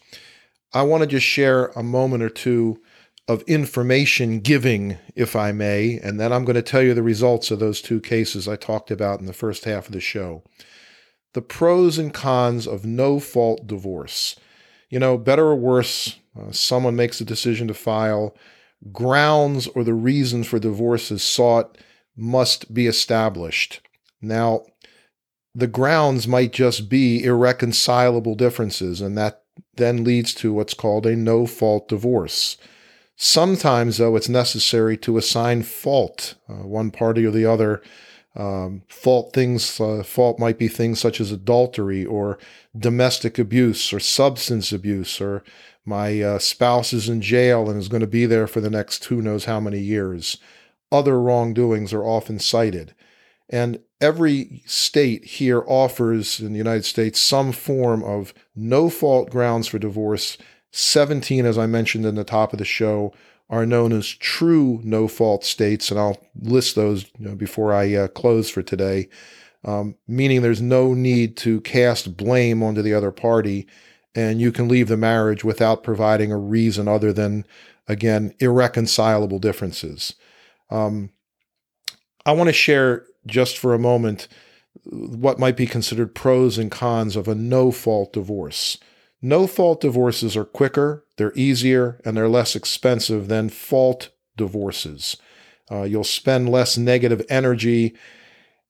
I 0.73 0.83
want 0.83 1.01
to 1.01 1.07
just 1.07 1.25
share 1.25 1.67
a 1.67 1.83
moment 1.83 2.23
or 2.23 2.29
two 2.29 2.81
of 3.27 3.43
information 3.43 4.39
giving, 4.39 4.97
if 5.15 5.35
I 5.35 5.51
may, 5.51 5.99
and 5.99 6.19
then 6.19 6.33
I'm 6.33 6.45
going 6.45 6.55
to 6.55 6.63
tell 6.63 6.81
you 6.81 6.93
the 6.93 7.03
results 7.03 7.51
of 7.51 7.59
those 7.59 7.81
two 7.81 8.01
cases 8.01 8.47
I 8.47 8.55
talked 8.55 8.89
about 8.89 9.19
in 9.19 9.27
the 9.27 9.33
first 9.33 9.65
half 9.65 9.85
of 9.85 9.93
the 9.93 9.99
show. 9.99 10.43
The 11.33 11.43
pros 11.43 11.99
and 11.99 12.11
cons 12.11 12.67
of 12.67 12.85
no 12.85 13.19
fault 13.19 13.67
divorce. 13.67 14.35
You 14.89 14.97
know, 14.97 15.15
better 15.15 15.45
or 15.45 15.55
worse, 15.55 16.17
uh, 16.39 16.51
someone 16.51 16.95
makes 16.95 17.21
a 17.21 17.25
decision 17.25 17.67
to 17.67 17.75
file, 17.75 18.35
grounds 18.91 19.67
or 19.67 19.83
the 19.83 19.93
reason 19.93 20.43
for 20.43 20.57
divorce 20.57 21.11
is 21.11 21.21
sought 21.21 21.77
must 22.15 22.73
be 22.73 22.87
established. 22.87 23.81
Now, 24.21 24.65
the 25.55 25.67
grounds 25.67 26.27
might 26.27 26.53
just 26.53 26.89
be 26.89 27.23
irreconcilable 27.23 28.35
differences, 28.35 29.01
and 29.01 29.17
that 29.17 29.43
then 29.75 30.03
leads 30.03 30.33
to 30.35 30.53
what's 30.53 30.73
called 30.73 31.05
a 31.05 31.15
no 31.15 31.45
fault 31.45 31.87
divorce. 31.87 32.57
Sometimes, 33.15 33.97
though, 33.97 34.15
it's 34.15 34.29
necessary 34.29 34.97
to 34.97 35.17
assign 35.17 35.63
fault. 35.63 36.35
Uh, 36.47 36.67
one 36.67 36.91
party 36.91 37.25
or 37.25 37.31
the 37.31 37.45
other 37.45 37.81
Um, 38.35 38.83
fault 38.87 39.33
things, 39.33 39.81
uh, 39.81 40.03
fault 40.03 40.37
might 40.39 40.59
be 40.59 40.67
things 40.69 40.99
such 40.99 41.19
as 41.19 41.31
adultery 41.31 42.05
or 42.05 42.37
domestic 42.77 43.39
abuse 43.39 43.91
or 43.91 43.99
substance 43.99 44.71
abuse, 44.71 45.19
or 45.19 45.43
my 45.83 46.21
uh, 46.21 46.39
spouse 46.39 46.93
is 46.93 47.09
in 47.09 47.21
jail 47.21 47.67
and 47.67 47.79
is 47.79 47.89
going 47.89 48.01
to 48.01 48.07
be 48.07 48.27
there 48.27 48.47
for 48.47 48.61
the 48.61 48.69
next 48.69 49.03
who 49.05 49.21
knows 49.21 49.45
how 49.45 49.59
many 49.59 49.79
years. 49.79 50.37
Other 50.91 51.19
wrongdoings 51.19 51.91
are 51.91 52.05
often 52.05 52.37
cited. 52.39 52.93
And 53.49 53.79
every 53.99 54.61
state 54.65 55.25
here 55.25 55.63
offers 55.67 56.39
in 56.39 56.51
the 56.51 56.57
United 56.57 56.85
States 56.85 57.19
some 57.19 57.51
form 57.51 58.03
of 58.03 58.33
no 58.55 58.89
fault 58.89 59.29
grounds 59.29 59.67
for 59.67 59.79
divorce. 59.79 60.37
17, 60.71 61.45
as 61.45 61.57
I 61.57 61.65
mentioned 61.65 62.05
in 62.05 62.15
the 62.15 62.23
top 62.23 62.53
of 62.53 62.59
the 62.59 62.65
show, 62.65 63.13
are 63.49 63.65
known 63.65 63.91
as 63.91 64.07
true 64.07 64.79
no 64.83 65.07
fault 65.07 65.43
states, 65.43 65.89
and 65.89 65.99
I'll 65.99 66.23
list 66.39 66.75
those 66.75 67.05
you 67.17 67.29
know, 67.29 67.35
before 67.35 67.73
I 67.73 67.93
uh, 67.95 68.07
close 68.07 68.49
for 68.49 68.61
today. 68.61 69.09
Um, 69.65 69.95
meaning 70.07 70.41
there's 70.41 70.61
no 70.61 70.93
need 70.93 71.35
to 71.37 71.59
cast 71.61 72.15
blame 72.15 72.61
onto 72.61 72.81
the 72.81 72.93
other 72.93 73.11
party, 73.11 73.67
and 74.13 74.39
you 74.39 74.51
can 74.51 74.67
leave 74.67 74.87
the 74.87 74.97
marriage 74.97 75.43
without 75.43 75.83
providing 75.83 76.31
a 76.31 76.37
reason 76.37 76.87
other 76.87 77.11
than, 77.11 77.45
again, 77.87 78.33
irreconcilable 78.39 79.39
differences. 79.39 80.13
Um, 80.69 81.09
I 82.25 82.33
want 82.33 82.47
to 82.47 82.53
share 82.53 83.05
just 83.25 83.57
for 83.57 83.73
a 83.73 83.79
moment 83.79 84.27
what 84.85 85.39
might 85.39 85.57
be 85.57 85.67
considered 85.67 86.15
pros 86.15 86.57
and 86.57 86.71
cons 86.71 87.15
of 87.15 87.27
a 87.27 87.35
no 87.35 87.71
fault 87.71 88.13
divorce. 88.13 88.77
No 89.21 89.47
fault 89.47 89.81
divorces 89.81 90.37
are 90.37 90.45
quicker, 90.45 91.05
they're 91.17 91.33
easier, 91.35 91.99
and 92.05 92.15
they're 92.15 92.29
less 92.29 92.55
expensive 92.55 93.27
than 93.27 93.49
fault 93.49 94.09
divorces. 94.37 95.17
Uh, 95.69 95.83
you'll 95.83 96.03
spend 96.03 96.49
less 96.49 96.77
negative 96.77 97.25
energy 97.29 97.95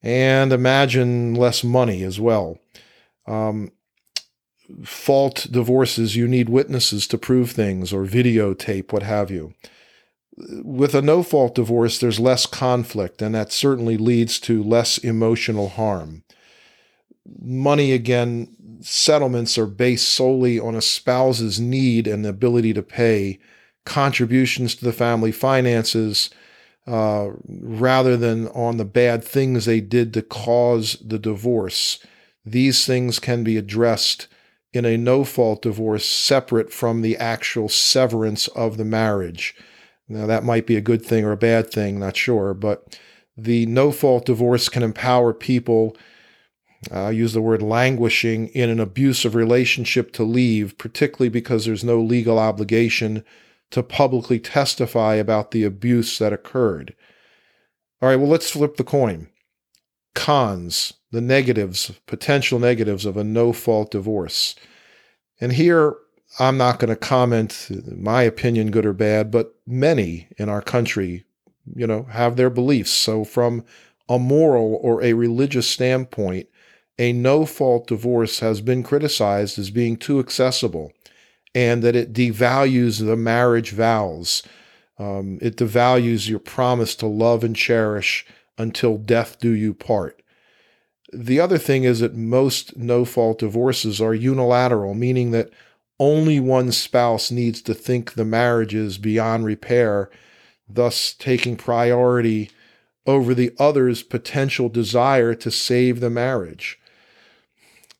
and 0.01 0.51
imagine 0.51 1.35
less 1.35 1.63
money 1.63 2.03
as 2.03 2.19
well. 2.19 2.57
Um, 3.27 3.71
fault 4.83 5.47
divorces, 5.51 6.15
you 6.15 6.27
need 6.27 6.49
witnesses 6.49 7.05
to 7.07 7.17
prove 7.17 7.51
things 7.51 7.93
or 7.93 8.05
videotape, 8.05 8.91
what 8.91 9.03
have 9.03 9.29
you. 9.29 9.53
With 10.63 10.95
a 10.95 11.01
no 11.01 11.21
fault 11.21 11.55
divorce, 11.55 11.99
there's 11.99 12.19
less 12.19 12.45
conflict, 12.45 13.21
and 13.21 13.35
that 13.35 13.51
certainly 13.51 13.97
leads 13.97 14.39
to 14.41 14.63
less 14.63 14.97
emotional 14.97 15.69
harm. 15.69 16.23
Money, 17.41 17.91
again, 17.91 18.55
settlements 18.81 19.57
are 19.57 19.67
based 19.67 20.11
solely 20.11 20.59
on 20.59 20.75
a 20.75 20.81
spouse's 20.81 21.59
need 21.59 22.07
and 22.07 22.25
ability 22.25 22.73
to 22.73 22.81
pay 22.81 23.39
contributions 23.85 24.75
to 24.75 24.85
the 24.85 24.93
family 24.93 25.31
finances 25.31 26.29
uh, 26.87 27.29
rather 27.47 28.17
than 28.17 28.47
on 28.49 28.77
the 28.77 28.85
bad 28.85 29.23
things 29.23 29.65
they 29.65 29.81
did 29.81 30.13
to 30.13 30.21
cause 30.21 30.97
the 31.05 31.19
divorce. 31.19 31.99
These 32.45 32.85
things 32.85 33.19
can 33.19 33.43
be 33.43 33.57
addressed 33.57 34.27
in 34.73 34.85
a 34.85 34.97
no 34.97 35.23
fault 35.23 35.63
divorce 35.63 36.05
separate 36.05 36.71
from 36.71 37.01
the 37.01 37.17
actual 37.17 37.69
severance 37.69 38.47
of 38.49 38.77
the 38.77 38.85
marriage. 38.85 39.55
Now, 40.09 40.25
that 40.25 40.43
might 40.43 40.65
be 40.65 40.75
a 40.75 40.81
good 40.81 41.05
thing 41.05 41.23
or 41.23 41.31
a 41.31 41.37
bad 41.37 41.71
thing, 41.71 41.99
not 41.99 42.17
sure, 42.17 42.53
but 42.53 42.99
the 43.37 43.65
no 43.67 43.91
fault 43.91 44.25
divorce 44.25 44.67
can 44.67 44.83
empower 44.83 45.33
people 45.33 45.95
uh, 46.91 47.05
I 47.05 47.11
use 47.11 47.33
the 47.33 47.41
word 47.41 47.61
languishing 47.61 48.47
in 48.49 48.69
an 48.69 48.79
abusive 48.79 49.35
relationship 49.35 50.13
to 50.13 50.23
leave, 50.23 50.77
particularly 50.77 51.29
because 51.29 51.65
there's 51.65 51.83
no 51.83 51.99
legal 51.99 52.39
obligation 52.39 53.25
to 53.71 53.83
publicly 53.83 54.39
testify 54.39 55.15
about 55.15 55.51
the 55.51 55.63
abuse 55.63 56.17
that 56.19 56.33
occurred. 56.33 56.95
All 58.01 58.09
right, 58.09 58.15
well, 58.15 58.29
let's 58.29 58.51
flip 58.51 58.77
the 58.77 58.83
coin. 58.83 59.29
Cons, 60.15 60.93
the 61.11 61.21
negatives, 61.21 61.91
potential 62.07 62.59
negatives 62.59 63.05
of 63.05 63.17
a 63.17 63.23
no 63.23 63.51
fault 63.51 63.91
divorce. 63.91 64.55
And 65.41 65.53
here, 65.53 65.95
I'm 66.37 66.57
not 66.57 66.79
going 66.79 66.89
to 66.89 66.95
comment 66.95 67.69
my 67.97 68.23
opinion, 68.23 68.71
good 68.71 68.85
or 68.85 68.93
bad, 68.93 69.31
but 69.31 69.55
many 69.65 70.27
in 70.37 70.47
our 70.47 70.61
country, 70.61 71.25
you 71.75 71.87
know, 71.87 72.03
have 72.03 72.35
their 72.35 72.49
beliefs. 72.49 72.91
So, 72.91 73.23
from 73.23 73.65
a 74.07 74.19
moral 74.19 74.79
or 74.81 75.01
a 75.01 75.13
religious 75.13 75.67
standpoint, 75.67 76.47
a 76.99 77.13
no 77.13 77.45
fault 77.45 77.87
divorce 77.87 78.39
has 78.39 78.61
been 78.61 78.83
criticized 78.83 79.57
as 79.57 79.71
being 79.71 79.97
too 79.97 80.19
accessible 80.19 80.91
and 81.55 81.81
that 81.81 81.95
it 81.95 82.13
devalues 82.13 83.03
the 83.03 83.15
marriage 83.15 83.71
vows. 83.71 84.43
Um, 84.97 85.39
it 85.41 85.55
devalues 85.55 86.29
your 86.29 86.39
promise 86.39 86.95
to 86.95 87.07
love 87.07 87.43
and 87.43 87.55
cherish 87.55 88.25
until 88.57 88.97
death 88.97 89.39
do 89.39 89.51
you 89.51 89.73
part. 89.73 90.21
The 91.11 91.39
other 91.39 91.57
thing 91.57 91.85
is 91.85 92.01
that 92.01 92.13
most 92.15 92.77
no 92.77 93.05
fault 93.05 93.39
divorces 93.39 93.99
are 93.99 94.13
unilateral, 94.13 94.93
meaning 94.93 95.31
that 95.31 95.49
only 95.99 96.39
one 96.39 96.71
spouse 96.71 97.31
needs 97.31 97.61
to 97.63 97.73
think 97.73 98.13
the 98.13 98.25
marriage 98.25 98.73
is 98.73 98.97
beyond 98.97 99.45
repair, 99.45 100.09
thus 100.67 101.13
taking 101.13 101.55
priority 101.55 102.49
over 103.05 103.33
the 103.33 103.51
other's 103.59 104.03
potential 104.03 104.69
desire 104.69 105.33
to 105.35 105.51
save 105.51 105.99
the 105.99 106.09
marriage 106.09 106.79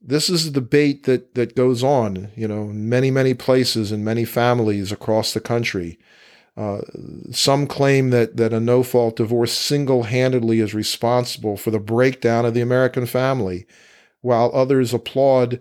this 0.02 0.30
is 0.30 0.48
a 0.48 0.52
debate 0.52 1.04
that 1.04 1.36
that 1.36 1.56
goes 1.56 1.84
on, 1.84 2.30
you 2.36 2.48
know, 2.48 2.64
in 2.64 2.88
many 2.88 3.12
many 3.12 3.34
places 3.34 3.92
and 3.92 4.04
many 4.06 4.26
families 4.26 4.92
across 4.92 5.34
the 5.34 5.40
country. 5.40 6.00
Uh, 6.56 6.82
some 7.32 7.68
claim 7.68 8.10
that 8.10 8.38
that 8.38 8.54
a 8.54 8.60
no 8.60 8.84
fault 8.84 9.18
divorce 9.18 9.54
single 9.54 10.04
handedly 10.04 10.60
is 10.60 10.74
responsible 10.74 11.58
for 11.58 11.72
the 11.72 11.80
breakdown 11.80 12.46
of 12.46 12.54
the 12.54 12.62
American 12.62 13.06
family, 13.06 13.66
while 14.22 14.52
others 14.54 14.94
applaud 14.94 15.60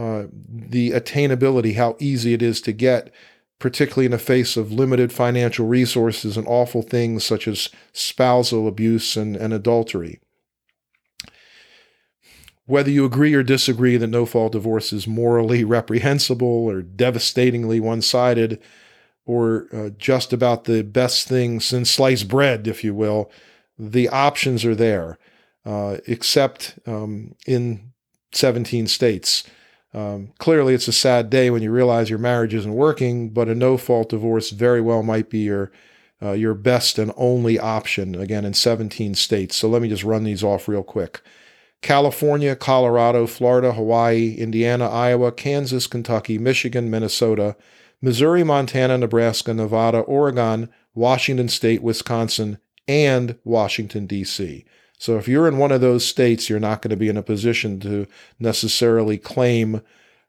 uh, 0.00 0.28
the 0.48 0.92
attainability, 0.92 1.74
how 1.74 1.94
easy 1.98 2.32
it 2.32 2.40
is 2.40 2.62
to 2.62 2.72
get, 2.72 3.12
particularly 3.58 4.06
in 4.06 4.12
the 4.12 4.18
face 4.18 4.56
of 4.56 4.72
limited 4.72 5.12
financial 5.12 5.66
resources 5.66 6.38
and 6.38 6.48
awful 6.48 6.80
things 6.80 7.22
such 7.22 7.46
as 7.46 7.68
spousal 7.92 8.66
abuse 8.66 9.14
and, 9.14 9.36
and 9.36 9.52
adultery. 9.52 10.18
Whether 12.64 12.90
you 12.90 13.04
agree 13.04 13.34
or 13.34 13.42
disagree 13.42 13.98
that 13.98 14.06
no 14.06 14.24
fault 14.24 14.52
divorce 14.52 14.90
is 14.90 15.06
morally 15.06 15.64
reprehensible 15.78 16.48
or 16.48 16.80
devastatingly 16.80 17.78
one 17.78 18.00
sided, 18.00 18.58
or 19.26 19.66
uh, 19.70 19.90
just 19.98 20.32
about 20.32 20.64
the 20.64 20.82
best 20.82 21.28
thing 21.28 21.60
since 21.60 21.90
sliced 21.90 22.26
bread, 22.26 22.66
if 22.66 22.82
you 22.82 22.94
will, 22.94 23.30
the 23.78 24.08
options 24.08 24.64
are 24.64 24.74
there, 24.74 25.18
uh, 25.66 25.98
except 26.06 26.78
um, 26.86 27.34
in 27.46 27.92
17 28.32 28.86
states. 28.86 29.44
Um, 29.92 30.32
clearly, 30.38 30.74
it's 30.74 30.88
a 30.88 30.92
sad 30.92 31.30
day 31.30 31.50
when 31.50 31.62
you 31.62 31.72
realize 31.72 32.10
your 32.10 32.18
marriage 32.18 32.54
isn't 32.54 32.74
working, 32.74 33.30
but 33.30 33.48
a 33.48 33.54
no 33.54 33.76
fault 33.76 34.10
divorce 34.10 34.50
very 34.50 34.80
well 34.80 35.02
might 35.02 35.28
be 35.28 35.40
your 35.40 35.72
uh, 36.22 36.32
your 36.32 36.54
best 36.54 36.98
and 36.98 37.12
only 37.16 37.58
option, 37.58 38.14
again, 38.14 38.44
in 38.44 38.52
17 38.52 39.14
states. 39.14 39.56
So 39.56 39.68
let 39.68 39.80
me 39.80 39.88
just 39.88 40.04
run 40.04 40.24
these 40.24 40.44
off 40.44 40.68
real 40.68 40.82
quick. 40.82 41.22
California, 41.82 42.54
Colorado, 42.54 43.26
Florida, 43.26 43.72
Hawaii, 43.72 44.34
Indiana, 44.34 44.86
Iowa, 44.86 45.32
Kansas, 45.32 45.86
Kentucky, 45.86 46.36
Michigan, 46.36 46.90
Minnesota, 46.90 47.56
Missouri, 48.02 48.44
Montana, 48.44 48.98
Nebraska, 48.98 49.54
Nevada, 49.54 50.00
Oregon, 50.00 50.68
Washington 50.94 51.48
State, 51.48 51.82
Wisconsin, 51.82 52.58
and 52.90 53.36
Washington, 53.44 54.06
D.C. 54.06 54.64
So 54.98 55.16
if 55.16 55.28
you're 55.28 55.46
in 55.46 55.58
one 55.58 55.70
of 55.70 55.80
those 55.80 56.04
states, 56.04 56.50
you're 56.50 56.58
not 56.58 56.82
going 56.82 56.90
to 56.90 56.96
be 56.96 57.08
in 57.08 57.16
a 57.16 57.22
position 57.22 57.78
to 57.80 58.08
necessarily 58.40 59.16
claim 59.16 59.80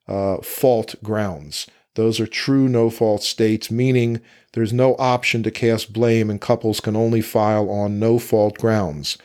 uh, 0.07 0.37
fault 0.37 0.93
grounds. 1.01 1.65
Those 1.95 2.19
are 2.19 2.27
true 2.27 2.69
no 2.69 2.91
fault 2.91 3.23
states, 3.23 3.71
meaning 3.71 4.21
there's 4.53 4.71
no 4.71 4.95
option 4.97 5.41
to 5.41 5.49
cast 5.49 5.91
blame 5.91 6.29
and 6.29 6.39
couples 6.39 6.79
can 6.79 6.95
only 6.95 7.21
file 7.21 7.67
on 7.67 7.99
no 7.99 8.19
fault 8.19 8.59
grounds. 8.59 9.17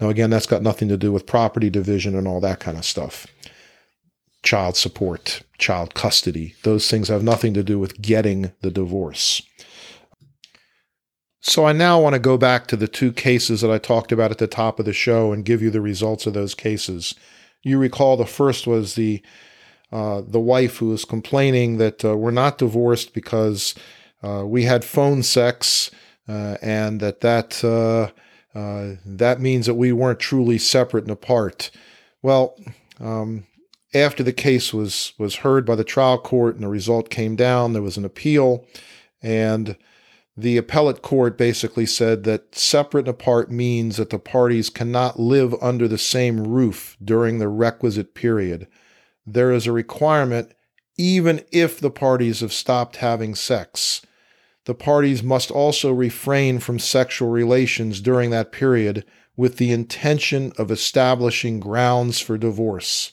Now, 0.00 0.08
again, 0.08 0.30
that's 0.30 0.46
got 0.46 0.62
nothing 0.62 0.88
to 0.88 0.96
do 0.96 1.10
with 1.10 1.26
property 1.26 1.70
division 1.70 2.16
and 2.16 2.28
all 2.28 2.40
that 2.40 2.60
kind 2.60 2.78
of 2.78 2.84
stuff. 2.84 3.26
Child 4.44 4.76
support, 4.76 5.42
child 5.58 5.94
custody, 5.94 6.54
those 6.62 6.88
things 6.88 7.08
have 7.08 7.24
nothing 7.24 7.54
to 7.54 7.64
do 7.64 7.80
with 7.80 8.00
getting 8.00 8.52
the 8.60 8.70
divorce. 8.70 9.42
So 11.46 11.66
I 11.66 11.72
now 11.72 12.00
want 12.00 12.14
to 12.14 12.18
go 12.20 12.38
back 12.38 12.66
to 12.68 12.76
the 12.76 12.88
two 12.88 13.12
cases 13.12 13.60
that 13.60 13.70
I 13.70 13.76
talked 13.76 14.12
about 14.12 14.30
at 14.30 14.38
the 14.38 14.46
top 14.46 14.78
of 14.78 14.86
the 14.86 14.94
show 14.94 15.30
and 15.30 15.44
give 15.44 15.60
you 15.60 15.68
the 15.68 15.82
results 15.82 16.26
of 16.26 16.32
those 16.32 16.54
cases. 16.54 17.14
You 17.62 17.76
recall 17.76 18.16
the 18.16 18.24
first 18.24 18.66
was 18.66 18.94
the 18.94 19.20
uh, 19.92 20.22
the 20.26 20.40
wife 20.40 20.78
who 20.78 20.88
was 20.88 21.04
complaining 21.04 21.76
that 21.76 22.02
uh, 22.02 22.16
we're 22.16 22.30
not 22.30 22.56
divorced 22.56 23.12
because 23.12 23.74
uh, 24.22 24.44
we 24.46 24.62
had 24.62 24.86
phone 24.86 25.22
sex 25.22 25.90
uh, 26.26 26.56
and 26.62 26.98
that 27.00 27.20
that 27.20 27.62
uh, 27.62 28.08
uh, 28.58 28.94
that 29.04 29.38
means 29.38 29.66
that 29.66 29.74
we 29.74 29.92
weren't 29.92 30.20
truly 30.20 30.56
separate 30.56 31.04
and 31.04 31.12
apart. 31.12 31.70
Well, 32.22 32.56
um, 32.98 33.46
after 33.92 34.22
the 34.22 34.32
case 34.32 34.72
was 34.72 35.12
was 35.18 35.36
heard 35.36 35.66
by 35.66 35.74
the 35.74 35.84
trial 35.84 36.16
court 36.16 36.54
and 36.54 36.64
the 36.64 36.68
result 36.68 37.10
came 37.10 37.36
down, 37.36 37.74
there 37.74 37.82
was 37.82 37.98
an 37.98 38.06
appeal, 38.06 38.64
and 39.22 39.76
the 40.36 40.56
appellate 40.56 41.00
court 41.00 41.38
basically 41.38 41.86
said 41.86 42.24
that 42.24 42.54
separate 42.54 43.06
and 43.06 43.08
apart 43.08 43.50
means 43.50 43.96
that 43.96 44.10
the 44.10 44.18
parties 44.18 44.68
cannot 44.68 45.18
live 45.18 45.54
under 45.62 45.86
the 45.86 45.98
same 45.98 46.44
roof 46.44 46.96
during 47.02 47.38
the 47.38 47.48
requisite 47.48 48.14
period. 48.14 48.66
There 49.26 49.52
is 49.52 49.66
a 49.66 49.72
requirement 49.72 50.52
even 50.96 51.44
if 51.50 51.80
the 51.80 51.90
parties 51.90 52.40
have 52.40 52.52
stopped 52.52 52.96
having 52.96 53.34
sex. 53.34 54.02
The 54.64 54.74
parties 54.74 55.22
must 55.22 55.50
also 55.50 55.92
refrain 55.92 56.58
from 56.58 56.78
sexual 56.78 57.30
relations 57.30 58.00
during 58.00 58.30
that 58.30 58.52
period 58.52 59.04
with 59.36 59.56
the 59.56 59.72
intention 59.72 60.52
of 60.56 60.70
establishing 60.70 61.60
grounds 61.60 62.20
for 62.20 62.38
divorce. 62.38 63.12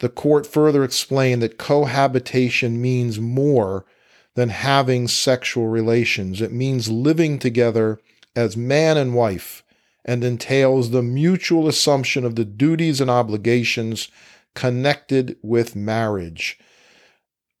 The 0.00 0.08
court 0.08 0.46
further 0.46 0.82
explained 0.82 1.42
that 1.42 1.58
cohabitation 1.58 2.82
means 2.82 3.20
more 3.20 3.86
than 4.34 4.48
having 4.48 5.08
sexual 5.08 5.68
relations. 5.68 6.40
It 6.40 6.52
means 6.52 6.90
living 6.90 7.38
together 7.38 8.00
as 8.34 8.56
man 8.56 8.96
and 8.96 9.14
wife 9.14 9.62
and 10.04 10.22
entails 10.22 10.90
the 10.90 11.02
mutual 11.02 11.68
assumption 11.68 12.24
of 12.24 12.36
the 12.36 12.44
duties 12.44 13.00
and 13.00 13.10
obligations 13.10 14.08
connected 14.54 15.36
with 15.42 15.76
marriage. 15.76 16.58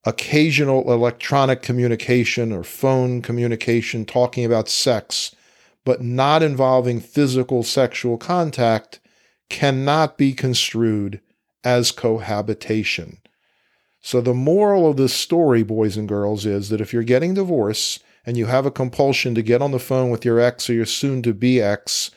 Occasional 0.04 0.92
electronic 0.92 1.62
communication 1.62 2.52
or 2.52 2.62
phone 2.62 3.22
communication 3.22 4.04
talking 4.04 4.44
about 4.44 4.68
sex, 4.68 5.34
but 5.84 6.02
not 6.02 6.42
involving 6.42 7.00
physical 7.00 7.62
sexual 7.62 8.18
contact, 8.18 9.00
cannot 9.48 10.18
be 10.18 10.34
construed 10.34 11.20
as 11.62 11.90
cohabitation. 11.90 13.18
So, 14.06 14.20
the 14.20 14.34
moral 14.34 14.86
of 14.86 14.98
this 14.98 15.14
story, 15.14 15.62
boys 15.62 15.96
and 15.96 16.06
girls, 16.06 16.44
is 16.44 16.68
that 16.68 16.82
if 16.82 16.92
you're 16.92 17.02
getting 17.02 17.32
divorced 17.32 18.04
and 18.26 18.36
you 18.36 18.44
have 18.44 18.66
a 18.66 18.70
compulsion 18.70 19.34
to 19.34 19.40
get 19.40 19.62
on 19.62 19.70
the 19.70 19.78
phone 19.78 20.10
with 20.10 20.26
your 20.26 20.38
ex 20.38 20.68
or 20.68 20.74
your 20.74 20.84
soon 20.84 21.22
to 21.22 21.32
be 21.32 21.58
ex, 21.58 22.10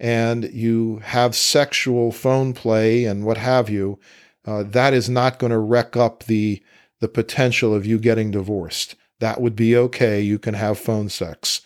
and 0.00 0.52
you 0.52 0.98
have 1.04 1.36
sexual 1.36 2.10
phone 2.10 2.52
play 2.52 3.04
and 3.04 3.24
what 3.24 3.36
have 3.36 3.70
you, 3.70 4.00
uh, 4.44 4.64
that 4.64 4.92
is 4.92 5.08
not 5.08 5.38
going 5.38 5.52
to 5.52 5.58
wreck 5.58 5.96
up 5.96 6.24
the, 6.24 6.60
the 6.98 7.06
potential 7.06 7.72
of 7.72 7.86
you 7.86 8.00
getting 8.00 8.32
divorced. 8.32 8.96
That 9.20 9.40
would 9.40 9.54
be 9.54 9.76
okay. 9.76 10.20
You 10.20 10.40
can 10.40 10.54
have 10.54 10.80
phone 10.80 11.08
sex. 11.10 11.60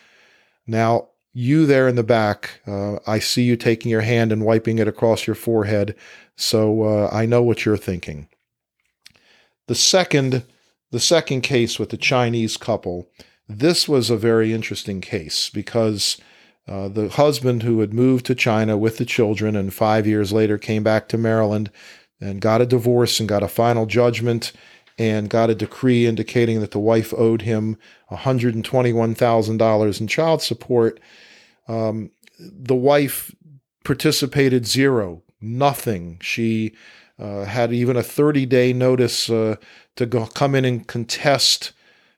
Now, 0.66 1.08
you 1.32 1.64
there 1.64 1.88
in 1.88 1.96
the 1.96 2.02
back, 2.02 2.60
uh, 2.66 2.96
I 3.06 3.18
see 3.18 3.44
you 3.44 3.56
taking 3.56 3.90
your 3.90 4.02
hand 4.02 4.30
and 4.30 4.44
wiping 4.44 4.78
it 4.78 4.88
across 4.88 5.26
your 5.26 5.34
forehead. 5.34 5.96
So 6.36 6.82
uh, 6.82 7.08
I 7.10 7.24
know 7.24 7.42
what 7.42 7.64
you're 7.64 7.78
thinking. 7.78 8.28
The 9.66 9.74
second, 9.74 10.44
the 10.90 11.00
second 11.00 11.40
case 11.42 11.78
with 11.78 11.90
the 11.90 11.96
Chinese 11.96 12.56
couple, 12.56 13.08
this 13.48 13.88
was 13.88 14.10
a 14.10 14.16
very 14.16 14.52
interesting 14.52 15.00
case 15.00 15.50
because 15.50 16.18
uh, 16.66 16.88
the 16.88 17.08
husband 17.08 17.62
who 17.62 17.80
had 17.80 17.92
moved 17.92 18.26
to 18.26 18.34
China 18.34 18.76
with 18.76 18.96
the 18.96 19.04
children 19.04 19.54
and 19.56 19.72
five 19.72 20.06
years 20.06 20.32
later 20.32 20.56
came 20.56 20.82
back 20.82 21.08
to 21.08 21.18
Maryland 21.18 21.70
and 22.20 22.40
got 22.40 22.62
a 22.62 22.66
divorce 22.66 23.20
and 23.20 23.28
got 23.28 23.42
a 23.42 23.48
final 23.48 23.86
judgment 23.86 24.52
and 24.98 25.28
got 25.28 25.50
a 25.50 25.54
decree 25.54 26.06
indicating 26.06 26.60
that 26.60 26.70
the 26.70 26.78
wife 26.78 27.12
owed 27.14 27.42
him 27.42 27.76
$121,000 28.10 30.00
in 30.00 30.06
child 30.06 30.40
support. 30.40 31.00
Um, 31.68 32.10
the 32.38 32.76
wife 32.76 33.34
participated 33.84 34.66
zero, 34.66 35.22
nothing. 35.40 36.18
She 36.22 36.74
had 37.18 37.72
even 37.72 37.96
a 37.96 38.02
30 38.02 38.46
day 38.46 38.72
notice 38.72 39.30
uh, 39.30 39.56
to 39.96 40.06
go, 40.06 40.26
come 40.26 40.54
in 40.54 40.64
and 40.64 40.86
contest 40.86 41.72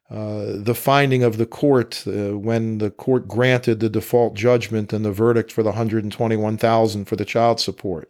uh, 0.08 0.52
the 0.54 0.74
finding 0.74 1.24
of 1.24 1.36
the 1.36 1.46
court 1.46 2.04
uh, 2.06 2.38
when 2.38 2.78
the 2.78 2.90
court 2.90 3.26
granted 3.26 3.80
the 3.80 3.88
default 3.88 4.34
judgment 4.34 4.92
and 4.92 5.04
the 5.04 5.10
verdict 5.10 5.50
for 5.50 5.64
the 5.64 5.70
121,000 5.70 7.04
for 7.06 7.16
the 7.16 7.24
child 7.24 7.58
support. 7.58 8.08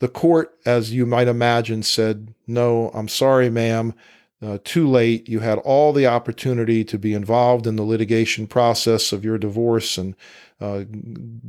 The 0.00 0.08
court, 0.08 0.58
as 0.66 0.92
you 0.92 1.06
might 1.06 1.28
imagine, 1.28 1.84
said, 1.84 2.34
"No, 2.48 2.90
I'm 2.92 3.06
sorry, 3.06 3.48
ma'am. 3.48 3.94
Uh, 4.42 4.58
too 4.64 4.88
late. 4.88 5.28
You 5.28 5.38
had 5.40 5.58
all 5.58 5.92
the 5.92 6.06
opportunity 6.06 6.84
to 6.84 6.98
be 6.98 7.14
involved 7.14 7.66
in 7.66 7.76
the 7.76 7.84
litigation 7.84 8.46
process 8.46 9.12
of 9.12 9.24
your 9.24 9.38
divorce 9.38 9.96
and 9.96 10.16
uh, 10.60 10.84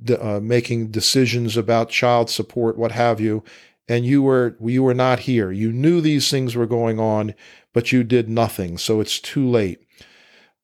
d- 0.04 0.16
uh, 0.16 0.40
making 0.40 0.92
decisions 0.92 1.58
about 1.58 1.90
child 1.90 2.30
support, 2.30 2.78
what 2.78 2.92
have 2.92 3.20
you, 3.20 3.44
and 3.88 4.06
you 4.06 4.22
were 4.22 4.58
you 4.62 4.84
were 4.84 4.94
not 4.94 5.22
here. 5.22 5.52
You 5.52 5.72
knew 5.72 6.02
these 6.02 6.30
things 6.30 6.56
were 6.56 6.66
going 6.66 7.00
on, 7.00 7.34
but 7.74 7.92
you 7.92 8.04
did 8.04 8.30
nothing. 8.30 8.78
So 8.78 9.00
it's 9.00 9.20
too 9.20 9.48
late. 9.48 9.80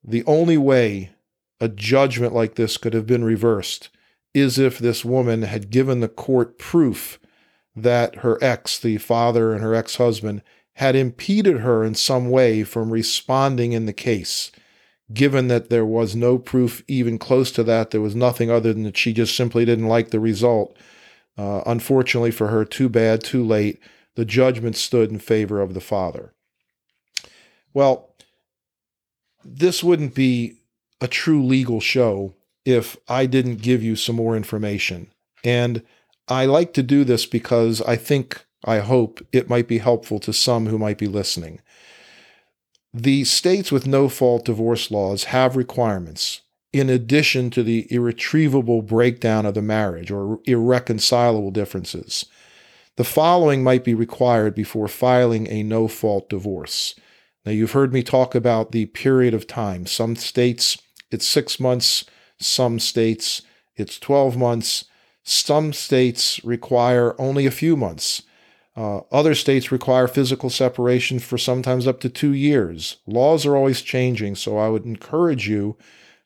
The 0.03 0.23
only 0.25 0.57
way 0.57 1.11
a 1.59 1.67
judgment 1.67 2.33
like 2.33 2.55
this 2.55 2.77
could 2.77 2.93
have 2.93 3.05
been 3.05 3.23
reversed 3.23 3.89
is 4.33 4.57
if 4.57 4.79
this 4.79 5.05
woman 5.05 5.43
had 5.43 5.69
given 5.69 5.99
the 5.99 6.07
court 6.07 6.57
proof 6.57 7.19
that 7.75 8.17
her 8.17 8.37
ex, 8.43 8.79
the 8.79 8.97
father 8.97 9.53
and 9.53 9.61
her 9.61 9.75
ex-husband, 9.75 10.41
had 10.75 10.95
impeded 10.95 11.59
her 11.59 11.83
in 11.83 11.93
some 11.93 12.29
way 12.29 12.63
from 12.63 12.91
responding 12.91 13.73
in 13.73 13.85
the 13.85 13.93
case. 13.93 14.51
Given 15.13 15.49
that 15.49 15.69
there 15.69 15.85
was 15.85 16.15
no 16.15 16.37
proof 16.37 16.83
even 16.87 17.19
close 17.19 17.51
to 17.51 17.63
that, 17.63 17.91
there 17.91 18.01
was 18.01 18.15
nothing 18.15 18.49
other 18.49 18.73
than 18.73 18.83
that 18.83 18.97
she 18.97 19.13
just 19.13 19.35
simply 19.35 19.65
didn't 19.65 19.87
like 19.87 20.09
the 20.09 20.19
result 20.19 20.75
uh, 21.37 21.61
unfortunately 21.65 22.31
for 22.31 22.47
her, 22.47 22.65
too 22.65 22.89
bad, 22.89 23.23
too 23.23 23.45
late. 23.45 23.79
The 24.15 24.25
judgment 24.25 24.75
stood 24.75 25.09
in 25.09 25.19
favor 25.19 25.61
of 25.61 25.73
the 25.73 25.81
father. 25.81 26.33
Well, 27.73 28.13
this 29.43 29.83
wouldn't 29.83 30.13
be 30.13 30.57
a 30.99 31.07
true 31.07 31.43
legal 31.43 31.79
show 31.79 32.35
if 32.65 32.97
I 33.07 33.25
didn't 33.25 33.61
give 33.61 33.81
you 33.81 33.95
some 33.95 34.15
more 34.15 34.35
information. 34.35 35.11
And 35.43 35.83
I 36.27 36.45
like 36.45 36.73
to 36.73 36.83
do 36.83 37.03
this 37.03 37.25
because 37.25 37.81
I 37.81 37.95
think, 37.95 38.45
I 38.63 38.79
hope 38.79 39.25
it 39.31 39.49
might 39.49 39.67
be 39.67 39.79
helpful 39.79 40.19
to 40.19 40.33
some 40.33 40.67
who 40.67 40.77
might 40.77 40.97
be 40.97 41.07
listening. 41.07 41.61
The 42.93 43.23
states 43.23 43.71
with 43.71 43.87
no 43.87 44.09
fault 44.09 44.45
divorce 44.45 44.91
laws 44.91 45.25
have 45.25 45.55
requirements 45.55 46.41
in 46.73 46.89
addition 46.89 47.49
to 47.51 47.63
the 47.63 47.87
irretrievable 47.91 48.81
breakdown 48.81 49.45
of 49.45 49.53
the 49.53 49.61
marriage 49.61 50.09
or 50.09 50.39
irreconcilable 50.45 51.51
differences. 51.51 52.25
The 52.95 53.03
following 53.03 53.63
might 53.63 53.83
be 53.83 53.93
required 53.93 54.55
before 54.55 54.87
filing 54.87 55.47
a 55.47 55.63
no 55.63 55.87
fault 55.87 56.29
divorce. 56.29 56.95
Now, 57.45 57.51
you've 57.51 57.71
heard 57.71 57.93
me 57.93 58.03
talk 58.03 58.35
about 58.35 58.71
the 58.71 58.85
period 58.87 59.33
of 59.33 59.47
time. 59.47 59.85
Some 59.85 60.15
states 60.15 60.77
it's 61.09 61.27
six 61.27 61.59
months, 61.59 62.05
some 62.39 62.79
states 62.79 63.41
it's 63.75 63.99
12 63.99 64.37
months, 64.37 64.85
some 65.23 65.73
states 65.73 66.43
require 66.43 67.19
only 67.19 67.45
a 67.45 67.51
few 67.51 67.75
months. 67.75 68.23
Uh, 68.75 68.99
other 69.11 69.35
states 69.35 69.71
require 69.71 70.07
physical 70.07 70.49
separation 70.49 71.19
for 71.19 71.37
sometimes 71.37 71.85
up 71.85 71.99
to 71.99 72.09
two 72.09 72.33
years. 72.33 72.97
Laws 73.05 73.45
are 73.45 73.55
always 73.57 73.81
changing, 73.81 74.35
so 74.35 74.57
I 74.57 74.69
would 74.69 74.85
encourage 74.85 75.47
you 75.49 75.77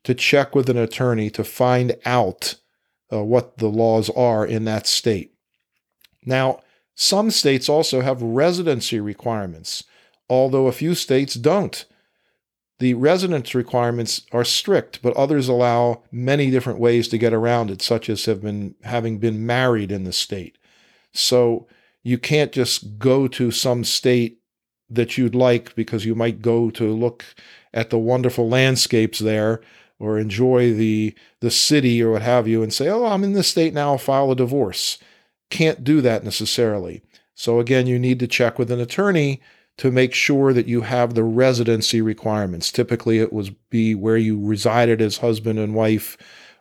to 0.06 0.16
check 0.16 0.56
with 0.56 0.70
an 0.70 0.78
attorney 0.78 1.30
to 1.32 1.44
find 1.44 1.98
out 2.06 2.56
uh, 3.12 3.24
what 3.24 3.58
the 3.58 3.68
laws 3.68 4.10
are 4.12 4.46
in 4.46 4.66
that 4.66 4.88
state. 4.88 5.34
Now, 6.24 6.62
some 6.96 7.30
states 7.30 7.68
also 7.68 8.02
have 8.02 8.22
residency 8.22 9.00
requirements, 9.00 9.84
although 10.30 10.68
a 10.68 10.72
few 10.72 10.96
states 10.96 11.34
don't. 11.34 11.86
The 12.80 12.94
residence 12.94 13.56
requirements 13.56 14.22
are 14.32 14.44
strict, 14.44 15.02
but 15.02 15.16
others 15.16 15.48
allow 15.48 16.04
many 16.12 16.52
different 16.52 16.80
ways 16.80 17.08
to 17.10 17.18
get 17.18 17.34
around 17.34 17.72
it, 17.72 17.82
such 17.82 18.10
as 18.10 18.26
have 18.26 18.42
been 18.42 18.76
having 18.84 19.18
been 19.18 19.46
married 19.46 19.92
in 19.92 20.04
the 20.04 20.14
state. 20.14 20.58
So 21.14 21.68
you 22.04 22.18
can't 22.18 22.52
just 22.52 23.00
go 23.00 23.28
to 23.30 23.52
some 23.52 23.84
state 23.84 24.40
that 24.90 25.18
you'd 25.18 25.36
like 25.36 25.74
because 25.74 26.06
you 26.06 26.16
might 26.16 26.42
go 26.42 26.70
to 26.72 26.94
look 26.94 27.26
at 27.74 27.90
the 27.90 27.98
wonderful 27.98 28.48
landscapes 28.48 29.20
there 29.20 29.62
or 30.00 30.18
enjoy 30.18 30.74
the 30.74 31.16
the 31.42 31.52
city 31.52 32.02
or 32.02 32.12
what 32.12 32.22
have 32.22 32.48
you 32.48 32.62
and 32.62 32.74
say, 32.74 32.90
"Oh, 32.90 33.06
I'm 33.06 33.24
in 33.24 33.34
this 33.34 33.48
state 33.48 33.74
now, 33.74 33.92
I'll 33.92 33.98
file 33.98 34.32
a 34.32 34.36
divorce." 34.36 34.98
Can't 35.50 35.84
do 35.84 36.02
that 36.02 36.24
necessarily. 36.24 37.04
So 37.36 37.60
again, 37.60 37.88
you 37.88 38.00
need 38.00 38.20
to 38.20 38.28
check 38.28 38.58
with 38.58 38.72
an 38.72 38.80
attorney 38.80 39.42
to 39.78 39.92
make 39.92 40.14
sure 40.14 40.54
that 40.54 40.68
you 40.68 40.82
have 40.82 41.14
the 41.14 41.24
residency 41.24 42.02
requirements. 42.02 42.72
Typically, 42.72 43.20
it 43.20 43.34
would 43.34 43.56
be 43.70 43.94
where 43.94 44.18
you 44.18 44.44
resided 44.44 45.02
as 45.02 45.18
husband 45.18 45.60
and 45.60 45.76
wife 45.76 46.18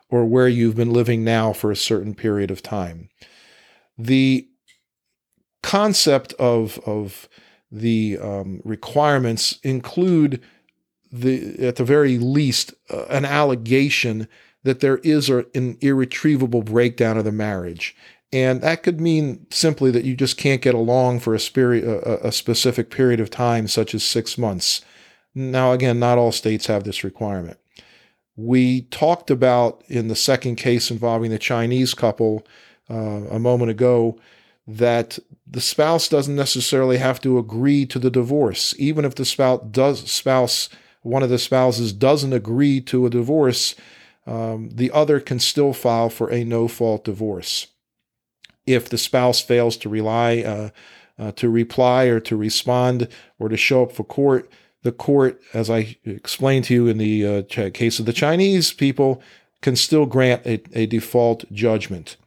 or 0.09 0.25
where 0.25 0.47
you've 0.47 0.75
been 0.75 0.91
living 0.91 1.23
now 1.23 1.53
for 1.53 1.71
a 1.71 1.75
certain 1.75 2.13
period 2.13 2.51
of 2.51 2.61
time. 2.61 3.09
The 3.97 4.47
concept 5.63 6.33
of, 6.33 6.79
of 6.85 7.27
the 7.71 8.17
um, 8.21 8.61
requirements 8.63 9.59
include 9.63 10.41
the 11.21 11.67
at 11.67 11.75
the 11.77 11.83
very 11.83 12.17
least 12.17 12.73
uh, 12.89 13.05
an 13.05 13.25
allegation 13.25 14.27
that 14.63 14.79
there 14.79 14.97
is 14.97 15.29
a, 15.29 15.45
an 15.53 15.77
irretrievable 15.81 16.63
breakdown 16.63 17.17
of 17.17 17.23
the 17.23 17.31
marriage. 17.31 17.95
And 18.33 18.61
that 18.61 18.83
could 18.83 18.99
mean 18.99 19.45
simply 19.51 19.91
that 19.91 20.03
you 20.03 20.15
just 20.15 20.37
can't 20.37 20.61
get 20.61 20.73
along 20.73 21.19
for 21.19 21.33
a, 21.35 21.39
spirit, 21.39 21.83
a, 21.83 22.27
a 22.27 22.31
specific 22.31 22.89
period 22.89 23.19
of 23.19 23.29
time, 23.29 23.67
such 23.67 23.93
as 23.93 24.03
six 24.03 24.37
months. 24.37 24.81
Now, 25.35 25.71
again, 25.71 25.99
not 25.99 26.17
all 26.17 26.31
states 26.31 26.65
have 26.65 26.83
this 26.83 27.03
requirement. 27.03 27.59
We 28.35 28.81
talked 28.83 29.29
about 29.29 29.83
in 29.87 30.07
the 30.07 30.15
second 30.15 30.55
case 30.55 30.91
involving 30.91 31.31
the 31.31 31.39
Chinese 31.39 31.93
couple 31.93 32.45
uh, 32.89 33.27
a 33.29 33.39
moment 33.39 33.71
ago 33.71 34.19
that 34.67 35.19
the 35.47 35.61
spouse 35.61 36.09
doesn't 36.09 36.35
necessarily 36.35 36.97
have 36.97 37.21
to 37.21 37.37
agree 37.37 37.85
to 37.85 37.99
the 37.99 38.09
divorce. 38.09 38.73
Even 38.79 39.05
if 39.05 39.15
the 39.15 39.25
spouse 39.25 39.61
does 39.71 40.11
spouse 40.11 40.69
one 41.05 41.21
of 41.21 41.29
the 41.29 41.37
spouses 41.37 41.93
doesn't 41.93 42.33
agree 42.33 42.81
to 42.81 43.05
a 43.05 43.11
divorce, 43.11 43.75
um, 44.25 44.69
the 44.73 44.89
other 44.91 45.19
can 45.19 45.37
still 45.37 45.71
file 45.71 46.09
for 46.09 46.31
a 46.31 46.43
no 46.43 46.67
fault 46.67 47.05
divorce. 47.05 47.67
If 48.65 48.89
the 48.89 48.97
spouse 48.97 49.39
fails 49.39 49.77
to 49.77 49.89
rely 49.89 50.39
uh, 50.39 50.69
uh, 51.17 51.31
to 51.33 51.49
reply 51.49 52.05
or 52.05 52.19
to 52.21 52.35
respond 52.35 53.07
or 53.37 53.49
to 53.49 53.55
show 53.55 53.83
up 53.83 53.91
for 53.91 54.03
court, 54.03 54.49
the 54.81 54.91
court, 54.91 55.39
as 55.53 55.69
I 55.69 55.95
explained 56.03 56.65
to 56.65 56.73
you 56.73 56.87
in 56.87 56.97
the 56.97 57.25
uh, 57.25 57.69
case 57.71 57.99
of 57.99 58.07
the 58.07 58.13
Chinese 58.13 58.73
people, 58.73 59.21
can 59.61 59.75
still 59.75 60.07
grant 60.07 60.43
a, 60.45 60.61
a 60.73 60.87
default 60.87 61.51
judgment. 61.53 62.17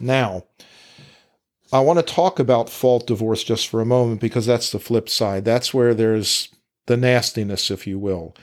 Now, 0.00 0.44
I 1.70 1.80
want 1.80 1.98
to 1.98 2.14
talk 2.14 2.38
about 2.38 2.70
fault 2.70 3.06
divorce 3.06 3.44
just 3.44 3.68
for 3.68 3.82
a 3.82 3.86
moment 3.86 4.20
because 4.22 4.46
that's 4.46 4.72
the 4.72 4.78
flip 4.78 5.10
side. 5.10 5.44
That's 5.44 5.74
where 5.74 5.94
there's 5.94 6.48
the 6.86 6.96
nastiness, 6.96 7.70
if 7.70 7.86
you 7.86 7.98
will. 7.98 8.34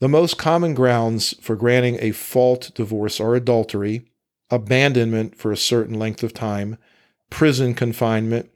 The 0.00 0.08
most 0.08 0.36
common 0.36 0.74
grounds 0.74 1.34
for 1.40 1.54
granting 1.54 1.98
a 2.00 2.10
fault 2.10 2.72
divorce 2.74 3.20
are 3.20 3.34
adultery, 3.34 4.06
abandonment 4.50 5.36
for 5.36 5.52
a 5.52 5.56
certain 5.56 5.98
length 5.98 6.22
of 6.22 6.34
time, 6.34 6.76
prison 7.30 7.74
confinement, 7.74 8.50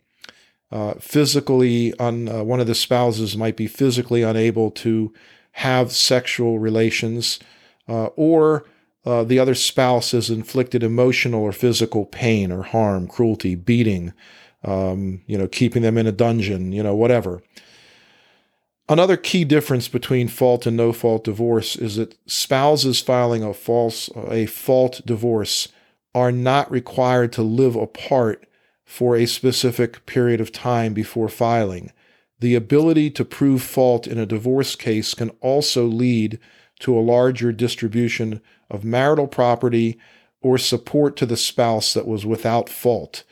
uh, 0.72 0.94
physically 0.94 1.96
on 1.98 2.28
uh, 2.28 2.42
one 2.42 2.60
of 2.60 2.66
the 2.66 2.74
spouses 2.74 3.36
might 3.36 3.56
be 3.56 3.68
physically 3.68 4.22
unable 4.22 4.70
to 4.72 5.14
have 5.52 5.92
sexual 5.92 6.58
relations, 6.58 7.38
uh, 7.88 8.06
or 8.16 8.66
uh, 9.06 9.22
the 9.22 9.38
other 9.38 9.54
spouse 9.54 10.10
has 10.10 10.28
inflicted 10.28 10.82
emotional 10.82 11.42
or 11.42 11.52
physical 11.52 12.04
pain 12.04 12.50
or 12.50 12.64
harm, 12.64 13.06
cruelty, 13.06 13.54
beating, 13.54 14.12
um, 14.64 15.22
you 15.26 15.38
know, 15.38 15.46
keeping 15.46 15.82
them 15.82 15.96
in 15.96 16.08
a 16.08 16.12
dungeon, 16.12 16.72
you 16.72 16.82
know, 16.82 16.94
whatever. 16.94 17.40
Another 18.88 19.16
key 19.16 19.44
difference 19.44 19.88
between 19.88 20.28
fault 20.28 20.64
and 20.64 20.76
no 20.76 20.92
fault 20.92 21.24
divorce 21.24 21.74
is 21.74 21.96
that 21.96 22.16
spouses 22.26 23.00
filing 23.00 23.42
a 23.42 23.52
false 23.52 24.08
a 24.28 24.46
fault 24.46 25.00
divorce 25.04 25.68
are 26.14 26.30
not 26.30 26.70
required 26.70 27.32
to 27.32 27.42
live 27.42 27.74
apart 27.74 28.46
for 28.84 29.16
a 29.16 29.26
specific 29.26 30.06
period 30.06 30.40
of 30.40 30.52
time 30.52 30.94
before 30.94 31.28
filing. 31.28 31.90
The 32.38 32.54
ability 32.54 33.10
to 33.10 33.24
prove 33.24 33.62
fault 33.62 34.06
in 34.06 34.18
a 34.18 34.26
divorce 34.26 34.76
case 34.76 35.14
can 35.14 35.30
also 35.40 35.84
lead 35.84 36.38
to 36.80 36.96
a 36.96 37.00
larger 37.00 37.50
distribution 37.50 38.40
of 38.70 38.84
marital 38.84 39.26
property 39.26 39.98
or 40.40 40.58
support 40.58 41.16
to 41.16 41.26
the 41.26 41.36
spouse 41.36 41.92
that 41.94 42.06
was 42.06 42.24
without 42.24 42.68
fault. 42.68 43.24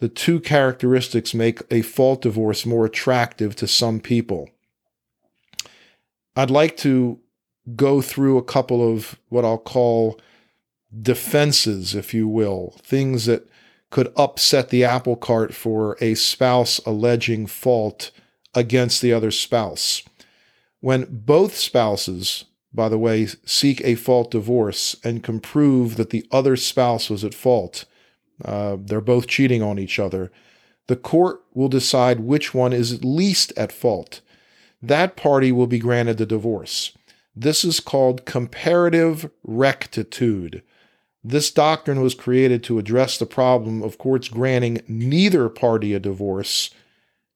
The 0.00 0.08
two 0.08 0.38
characteristics 0.38 1.32
make 1.32 1.62
a 1.70 1.80
fault 1.80 2.22
divorce 2.22 2.66
more 2.66 2.84
attractive 2.84 3.56
to 3.56 3.66
some 3.66 4.00
people. 4.00 4.50
I'd 6.38 6.50
like 6.50 6.76
to 6.78 7.18
go 7.76 8.00
through 8.00 8.38
a 8.38 8.42
couple 8.42 8.92
of 8.92 9.18
what 9.28 9.44
I'll 9.44 9.58
call 9.58 10.18
defenses, 11.02 11.94
if 11.94 12.14
you 12.14 12.26
will, 12.26 12.74
things 12.82 13.26
that 13.26 13.46
could 13.90 14.12
upset 14.16 14.70
the 14.70 14.84
apple 14.84 15.16
cart 15.16 15.54
for 15.54 15.96
a 16.00 16.14
spouse 16.14 16.78
alleging 16.86 17.46
fault 17.46 18.10
against 18.54 19.02
the 19.02 19.12
other 19.12 19.30
spouse. 19.30 20.02
When 20.80 21.06
both 21.10 21.56
spouses 21.56 22.44
by 22.72 22.88
the 22.88 22.98
way, 22.98 23.26
seek 23.44 23.80
a 23.82 23.94
fault 23.94 24.30
divorce 24.30 24.96
and 25.02 25.22
can 25.22 25.40
prove 25.40 25.96
that 25.96 26.10
the 26.10 26.26
other 26.30 26.56
spouse 26.56 27.08
was 27.08 27.24
at 27.24 27.34
fault, 27.34 27.84
uh, 28.44 28.76
they're 28.78 29.00
both 29.00 29.26
cheating 29.26 29.62
on 29.62 29.78
each 29.78 29.98
other, 29.98 30.30
the 30.86 30.96
court 30.96 31.42
will 31.54 31.68
decide 31.68 32.20
which 32.20 32.54
one 32.54 32.72
is 32.72 33.04
least 33.04 33.52
at 33.56 33.72
fault. 33.72 34.20
That 34.80 35.16
party 35.16 35.52
will 35.52 35.66
be 35.66 35.78
granted 35.78 36.18
the 36.18 36.26
divorce. 36.26 36.92
This 37.34 37.64
is 37.64 37.80
called 37.80 38.26
comparative 38.26 39.30
rectitude. 39.44 40.62
This 41.22 41.50
doctrine 41.50 42.00
was 42.00 42.14
created 42.14 42.62
to 42.64 42.78
address 42.78 43.18
the 43.18 43.26
problem 43.26 43.82
of 43.82 43.98
courts 43.98 44.28
granting 44.28 44.82
neither 44.88 45.48
party 45.48 45.94
a 45.94 46.00
divorce 46.00 46.70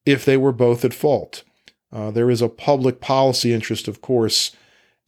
if 0.06 0.24
they 0.24 0.36
were 0.36 0.52
both 0.52 0.84
at 0.84 0.94
fault. 0.94 1.44
Uh, 1.92 2.10
there 2.10 2.30
is 2.30 2.40
a 2.40 2.48
public 2.48 3.00
policy 3.00 3.52
interest, 3.52 3.86
of 3.86 4.00
course, 4.00 4.52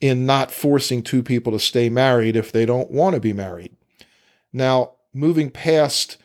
in 0.01 0.27
not 0.27 0.51
forcing 0.51 1.03
two 1.03 1.23
people 1.23 1.53
to 1.53 1.59
stay 1.59 1.89
married 1.89 2.37
if 2.37 2.53
they 2.53 2.67
don't 2.67 2.91
want 2.91 3.15
to 3.15 3.21
be 3.21 3.33
married. 3.33 3.75
Now, 4.53 4.93
moving 5.13 5.51
past, 5.51 6.19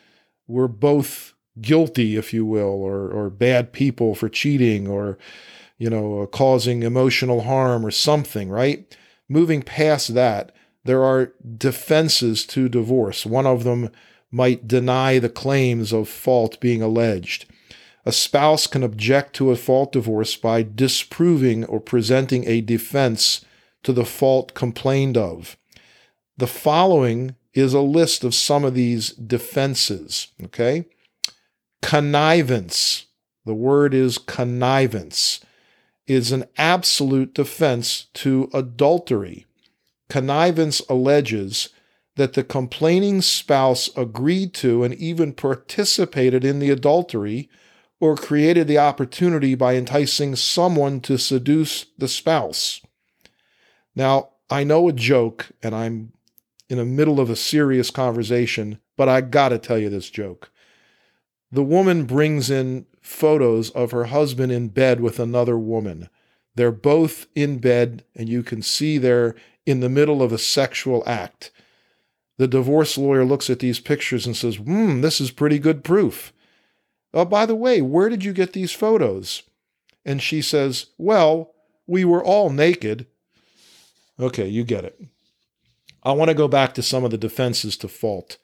we're 0.46 0.68
both 0.68 1.34
guilty, 1.60 2.16
if 2.16 2.34
you 2.34 2.44
will, 2.44 2.82
or, 2.82 3.08
or 3.08 3.30
bad 3.30 3.72
people 3.72 4.14
for 4.14 4.28
cheating 4.28 4.86
or, 4.86 5.18
you 5.80 5.88
know, 5.88 6.20
uh, 6.20 6.26
causing 6.26 6.82
emotional 6.82 7.40
harm 7.40 7.84
or 7.84 7.90
something, 7.90 8.50
right? 8.50 8.96
Moving 9.28 9.62
past 9.62 10.12
that, 10.14 10.52
there 10.84 11.02
are 11.02 11.32
defenses 11.56 12.44
to 12.48 12.68
divorce. 12.68 13.24
One 13.24 13.46
of 13.46 13.64
them 13.64 13.90
might 14.30 14.68
deny 14.68 15.18
the 15.18 15.30
claims 15.30 15.90
of 15.92 16.06
fault 16.06 16.60
being 16.60 16.82
alleged. 16.82 17.46
A 18.04 18.12
spouse 18.12 18.66
can 18.66 18.82
object 18.82 19.34
to 19.36 19.50
a 19.50 19.56
fault 19.56 19.92
divorce 19.92 20.36
by 20.36 20.62
disproving 20.62 21.64
or 21.64 21.80
presenting 21.80 22.46
a 22.46 22.60
defense 22.60 23.42
to 23.82 23.94
the 23.94 24.04
fault 24.04 24.52
complained 24.52 25.16
of. 25.16 25.56
The 26.36 26.46
following 26.46 27.36
is 27.54 27.72
a 27.72 27.80
list 27.80 28.22
of 28.22 28.34
some 28.34 28.64
of 28.64 28.74
these 28.74 29.12
defenses, 29.12 30.28
okay? 30.44 30.84
Connivance, 31.80 33.06
the 33.46 33.54
word 33.54 33.94
is 33.94 34.18
connivance, 34.18 35.40
is 36.10 36.32
an 36.32 36.44
absolute 36.58 37.32
defense 37.32 38.06
to 38.12 38.50
adultery. 38.52 39.46
Connivance 40.08 40.80
alleges 40.88 41.68
that 42.16 42.32
the 42.32 42.42
complaining 42.42 43.22
spouse 43.22 43.88
agreed 43.96 44.52
to 44.52 44.82
and 44.82 44.92
even 44.94 45.32
participated 45.32 46.44
in 46.44 46.58
the 46.58 46.68
adultery 46.68 47.48
or 48.00 48.16
created 48.16 48.66
the 48.66 48.76
opportunity 48.76 49.54
by 49.54 49.76
enticing 49.76 50.34
someone 50.34 51.00
to 51.00 51.16
seduce 51.16 51.86
the 51.96 52.08
spouse. 52.08 52.80
Now, 53.94 54.30
I 54.50 54.64
know 54.64 54.88
a 54.88 54.92
joke, 54.92 55.50
and 55.62 55.76
I'm 55.76 56.12
in 56.68 56.78
the 56.78 56.84
middle 56.84 57.20
of 57.20 57.30
a 57.30 57.36
serious 57.36 57.92
conversation, 57.92 58.80
but 58.96 59.08
I 59.08 59.20
gotta 59.20 59.58
tell 59.58 59.78
you 59.78 59.90
this 59.90 60.10
joke. 60.10 60.49
The 61.52 61.62
woman 61.62 62.04
brings 62.04 62.50
in 62.50 62.86
photos 63.00 63.70
of 63.70 63.90
her 63.90 64.04
husband 64.04 64.52
in 64.52 64.68
bed 64.68 65.00
with 65.00 65.18
another 65.18 65.58
woman. 65.58 66.08
They're 66.54 66.70
both 66.72 67.26
in 67.34 67.58
bed, 67.58 68.04
and 68.14 68.28
you 68.28 68.42
can 68.42 68.62
see 68.62 68.98
they're 68.98 69.34
in 69.66 69.80
the 69.80 69.88
middle 69.88 70.22
of 70.22 70.32
a 70.32 70.38
sexual 70.38 71.02
act. 71.06 71.50
The 72.38 72.48
divorce 72.48 72.96
lawyer 72.96 73.24
looks 73.24 73.50
at 73.50 73.58
these 73.58 73.80
pictures 73.80 74.26
and 74.26 74.36
says, 74.36 74.56
Hmm, 74.56 75.00
this 75.00 75.20
is 75.20 75.30
pretty 75.30 75.58
good 75.58 75.84
proof. 75.84 76.32
Oh, 77.12 77.24
by 77.24 77.46
the 77.46 77.54
way, 77.54 77.82
where 77.82 78.08
did 78.08 78.24
you 78.24 78.32
get 78.32 78.52
these 78.52 78.72
photos? 78.72 79.42
And 80.04 80.22
she 80.22 80.40
says, 80.40 80.86
Well, 80.96 81.52
we 81.86 82.04
were 82.04 82.24
all 82.24 82.50
naked. 82.50 83.06
Okay, 84.18 84.48
you 84.48 84.64
get 84.64 84.84
it. 84.84 85.00
I 86.02 86.12
want 86.12 86.28
to 86.28 86.34
go 86.34 86.48
back 86.48 86.74
to 86.74 86.82
some 86.82 87.04
of 87.04 87.10
the 87.10 87.18
defenses 87.18 87.76
to 87.78 87.88
fault. 87.88 88.38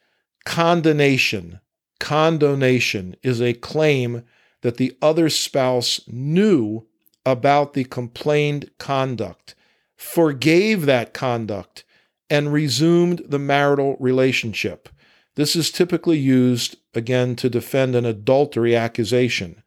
Condonation. 0.45 1.61
Condonation 1.99 3.17
is 3.23 3.41
a 3.41 3.55
claim 3.55 4.23
that 4.63 4.77
the 4.77 4.97
other 5.01 5.29
spouse 5.29 6.01
knew 6.07 6.87
about 7.25 7.73
the 7.73 7.85
complained 7.85 8.71
conduct, 8.79 9.55
forgave 9.97 10.87
that 10.87 11.13
conduct, 11.15 11.85
and 12.29 12.53
resumed 12.53 13.23
the 13.27 13.39
marital 13.39 13.97
relationship. 13.99 14.89
This 15.35 15.55
is 15.55 15.71
typically 15.71 16.19
used, 16.19 16.77
again, 16.95 17.37
to 17.37 17.51
defend 17.51 17.95
an 17.95 18.05
adultery 18.05 18.75
accusation. 18.75 19.63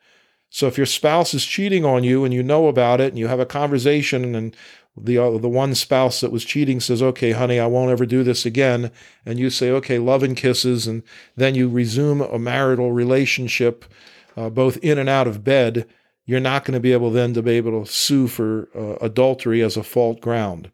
So 0.49 0.67
if 0.67 0.77
your 0.77 0.87
spouse 0.87 1.33
is 1.33 1.45
cheating 1.45 1.85
on 1.85 2.03
you 2.03 2.25
and 2.25 2.33
you 2.33 2.41
know 2.41 2.67
about 2.67 2.99
it 2.99 3.09
and 3.09 3.19
you 3.19 3.27
have 3.27 3.39
a 3.39 3.45
conversation 3.45 4.33
and 4.33 4.55
the 5.01 5.17
uh, 5.17 5.37
the 5.37 5.49
one 5.49 5.75
spouse 5.75 6.21
that 6.21 6.31
was 6.31 6.45
cheating 6.45 6.79
says, 6.79 7.01
"Okay, 7.01 7.31
honey, 7.31 7.59
I 7.59 7.67
won't 7.67 7.91
ever 7.91 8.05
do 8.05 8.23
this 8.23 8.45
again," 8.45 8.91
and 9.25 9.39
you 9.39 9.49
say, 9.49 9.69
"Okay, 9.71 9.99
love 9.99 10.23
and 10.23 10.35
kisses," 10.35 10.87
and 10.87 11.03
then 11.35 11.55
you 11.55 11.69
resume 11.69 12.21
a 12.21 12.39
marital 12.39 12.91
relationship, 12.91 13.85
uh, 14.37 14.49
both 14.49 14.77
in 14.77 14.97
and 14.97 15.09
out 15.09 15.27
of 15.27 15.43
bed. 15.43 15.85
You're 16.25 16.39
not 16.39 16.63
going 16.63 16.75
to 16.75 16.79
be 16.79 16.93
able 16.93 17.11
then 17.11 17.33
to 17.33 17.41
be 17.41 17.53
able 17.53 17.83
to 17.83 17.91
sue 17.91 18.27
for 18.27 18.69
uh, 18.75 19.03
adultery 19.03 19.63
as 19.63 19.75
a 19.75 19.83
fault 19.83 20.21
ground. 20.21 20.71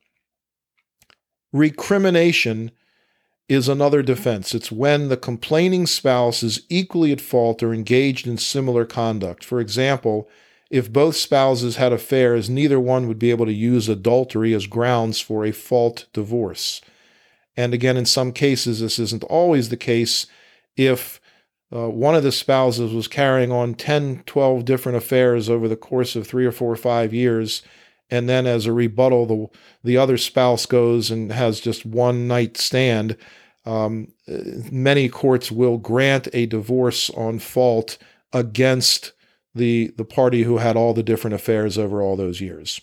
Recrimination 1.54 2.72
is 3.48 3.70
another 3.70 4.02
defense. 4.02 4.56
It's 4.56 4.72
when 4.72 5.10
the 5.10 5.18
complaining 5.18 5.86
spouse 5.86 6.44
is 6.44 6.62
equally 6.68 7.12
at 7.12 7.22
fault 7.22 7.62
or 7.62 7.74
engaged 7.74 8.28
in 8.28 8.38
similar 8.38 8.86
conduct. 8.86 9.44
For 9.44 9.60
example, 9.60 10.28
if 10.76 10.92
both 10.92 11.16
spouses 11.16 11.78
had 11.78 11.94
affairs, 11.94 12.50
neither 12.50 12.82
one 12.82 13.08
would 13.08 13.18
be 13.18 13.30
able 13.30 13.46
to 13.46 13.54
use 13.54 13.88
adultery 13.88 14.54
as 14.54 14.68
grounds 14.68 15.22
for 15.22 15.46
a 15.46 15.54
fault 15.54 16.06
divorce. 16.12 16.82
And 17.56 17.74
again, 17.74 17.96
in 17.96 18.06
some 18.06 18.34
cases, 18.34 18.82
this 18.82 19.00
isn't 19.00 19.24
always 19.24 19.70
the 19.70 19.78
case. 19.78 20.28
If 20.76 21.22
uh, 21.74 21.88
one 21.88 22.14
of 22.14 22.24
the 22.24 22.32
spouses 22.34 22.92
was 22.92 23.08
carrying 23.08 23.54
on 23.54 23.76
10, 23.76 24.24
12 24.26 24.66
different 24.66 24.98
affairs 24.98 25.50
over 25.50 25.70
the 25.70 25.78
course 25.78 26.14
of 26.18 26.28
three 26.28 26.46
or 26.46 26.52
four 26.52 26.74
or 26.74 26.76
five 26.76 27.14
years, 27.14 27.62
and 28.10 28.28
then 28.28 28.46
as 28.46 28.66
a 28.66 28.74
rebuttal, 28.74 29.26
the, 29.26 29.48
the 29.82 29.98
other 29.98 30.18
spouse 30.18 30.66
goes 30.66 31.10
and 31.10 31.32
has 31.32 31.62
just 31.62 31.86
one 31.86 32.28
night 32.28 32.58
stand, 32.58 33.16
um, 33.66 34.12
many 34.70 35.08
courts 35.08 35.54
will 35.54 35.78
grant 35.78 36.28
a 36.34 36.48
divorce 36.48 37.10
on 37.12 37.40
fault 37.40 37.98
against 38.34 39.14
the, 39.56 39.94
the 39.98 40.06
party 40.06 40.44
who 40.44 40.58
had 40.58 40.76
all 40.76 40.94
the 40.94 41.04
different 41.04 41.34
affairs 41.34 41.78
over 41.78 42.02
all 42.02 42.16
those 42.16 42.42
years. 42.42 42.82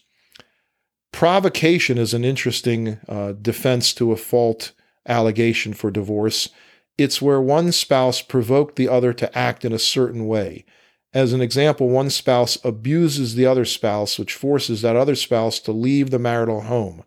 Provocation 1.12 1.98
is 1.98 2.14
an 2.14 2.24
interesting 2.24 2.98
uh, 3.06 3.32
defense 3.32 3.92
to 3.94 4.12
a 4.12 4.16
fault 4.16 4.72
allegation 5.06 5.74
for 5.74 5.90
divorce. 5.90 6.48
It's 6.96 7.20
where 7.20 7.40
one 7.40 7.70
spouse 7.72 8.22
provoked 8.22 8.76
the 8.76 8.88
other 8.88 9.12
to 9.12 9.38
act 9.38 9.64
in 9.64 9.72
a 9.72 9.78
certain 9.78 10.26
way. 10.26 10.64
As 11.12 11.34
an 11.34 11.42
example, 11.42 11.90
one 11.90 12.08
spouse 12.08 12.56
abuses 12.64 13.34
the 13.34 13.44
other 13.44 13.66
spouse, 13.66 14.18
which 14.18 14.32
forces 14.32 14.80
that 14.80 14.96
other 14.96 15.14
spouse 15.14 15.58
to 15.60 15.72
leave 15.72 16.10
the 16.10 16.18
marital 16.18 16.62
home. 16.62 17.04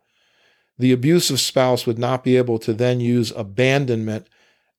The 0.78 0.92
abusive 0.92 1.40
spouse 1.40 1.88
would 1.88 1.98
not 1.98 2.24
be 2.24 2.38
able 2.38 2.60
to 2.60 2.74
then 2.74 3.00
use 3.00 3.32
abandonment 3.32 4.28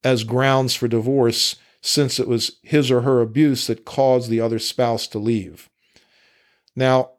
as 0.04 0.22
grounds 0.22 0.74
for 0.74 0.86
divorce 0.86 1.56
since 1.86 2.18
it 2.18 2.26
was 2.26 2.56
his 2.62 2.90
or 2.90 3.02
her 3.02 3.20
abuse 3.20 3.68
that 3.68 3.84
caused 3.84 4.28
the 4.28 4.40
other 4.40 4.58
spouse 4.58 5.06
to 5.06 5.20
leave. 5.20 5.70
Now, 6.74 7.10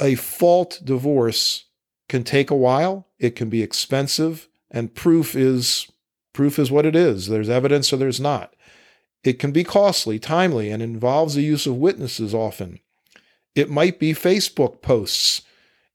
a 0.00 0.14
fault 0.14 0.80
divorce 0.84 1.64
can 2.08 2.22
take 2.22 2.50
a 2.50 2.56
while, 2.56 3.08
it 3.18 3.34
can 3.34 3.50
be 3.50 3.60
expensive, 3.60 4.48
and 4.70 4.94
proof 4.94 5.34
is 5.34 5.90
proof 6.32 6.60
is 6.60 6.70
what 6.70 6.86
it 6.86 6.94
is. 6.94 7.26
There's 7.26 7.48
evidence 7.48 7.92
or 7.92 7.96
there's 7.96 8.20
not. 8.20 8.54
It 9.24 9.40
can 9.40 9.50
be 9.50 9.64
costly, 9.64 10.20
timely, 10.20 10.70
and 10.70 10.80
involves 10.80 11.34
the 11.34 11.42
use 11.42 11.66
of 11.66 11.76
witnesses 11.76 12.32
often. 12.32 12.78
It 13.56 13.68
might 13.68 13.98
be 13.98 14.12
Facebook 14.12 14.80
posts. 14.80 15.42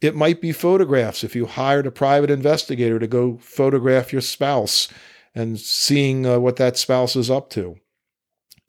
It 0.02 0.14
might 0.14 0.42
be 0.42 0.52
photographs 0.52 1.24
if 1.24 1.38
you 1.38 1.46
hired 1.46 1.88
a 1.88 1.92
private 1.92 2.30
investigator 2.30 3.00
to 3.00 3.08
go 3.08 3.38
photograph 3.38 4.12
your 4.12 4.22
spouse 4.22 4.90
and 5.36 5.60
seeing 5.60 6.26
uh, 6.26 6.40
what 6.40 6.56
that 6.56 6.78
spouse 6.78 7.16
is 7.16 7.30
up 7.30 7.50
to. 7.52 7.76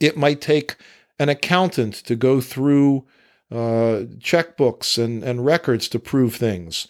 It 0.00 0.16
might 0.16 0.40
take 0.40 0.76
an 1.18 1.28
accountant 1.28 1.94
to 1.94 2.16
go 2.16 2.40
through 2.40 3.06
uh, 3.50 4.04
checkbooks 4.18 5.02
and, 5.02 5.22
and 5.22 5.46
records 5.46 5.88
to 5.88 5.98
prove 5.98 6.34
things. 6.34 6.88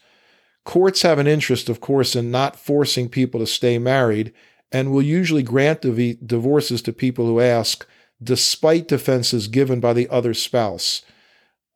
Courts 0.64 1.02
have 1.02 1.18
an 1.18 1.26
interest, 1.28 1.68
of 1.68 1.80
course, 1.80 2.16
in 2.16 2.30
not 2.30 2.58
forcing 2.58 3.08
people 3.08 3.38
to 3.38 3.46
stay 3.46 3.78
married 3.78 4.32
and 4.72 4.90
will 4.90 5.02
usually 5.02 5.42
grant 5.42 5.82
div- 5.82 6.26
divorces 6.26 6.82
to 6.82 6.92
people 6.92 7.26
who 7.26 7.40
ask, 7.40 7.86
despite 8.20 8.88
defenses 8.88 9.46
given 9.46 9.78
by 9.78 9.92
the 9.92 10.08
other 10.08 10.34
spouse. 10.34 11.02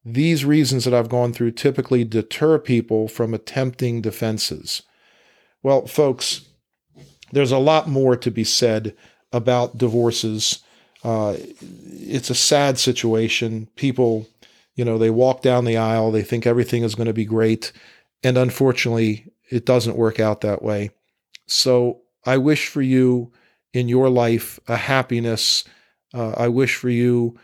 These 0.04 0.44
reasons 0.44 0.84
that 0.84 0.94
I've 0.94 1.10
gone 1.10 1.32
through 1.32 1.52
typically 1.52 2.04
deter 2.04 2.58
people 2.58 3.06
from 3.06 3.34
attempting 3.34 4.00
defenses. 4.00 4.82
Well, 5.62 5.86
folks, 5.86 6.48
there's 7.32 7.52
a 7.52 7.58
lot 7.58 7.88
more 7.88 8.16
to 8.16 8.30
be 8.30 8.44
said 8.44 8.94
about 9.32 9.78
divorces. 9.78 10.62
Uh, 11.04 11.36
it's 11.92 12.30
a 12.30 12.34
sad 12.34 12.78
situation. 12.78 13.68
People, 13.76 14.28
you 14.74 14.84
know, 14.84 14.98
they 14.98 15.10
walk 15.10 15.42
down 15.42 15.64
the 15.64 15.76
aisle, 15.76 16.10
they 16.10 16.22
think 16.22 16.46
everything 16.46 16.82
is 16.82 16.94
going 16.94 17.06
to 17.06 17.12
be 17.12 17.24
great. 17.24 17.72
And 18.22 18.36
unfortunately, 18.36 19.32
it 19.50 19.64
doesn't 19.64 19.96
work 19.96 20.20
out 20.20 20.40
that 20.42 20.62
way. 20.62 20.90
So 21.46 22.02
I 22.24 22.36
wish 22.36 22.68
for 22.68 22.82
you 22.82 23.32
in 23.72 23.88
your 23.88 24.08
life 24.08 24.60
a 24.68 24.76
happiness. 24.76 25.64
Uh, 26.12 26.32
I 26.36 26.48
wish 26.48 26.76
for 26.76 26.90
you 26.90 27.38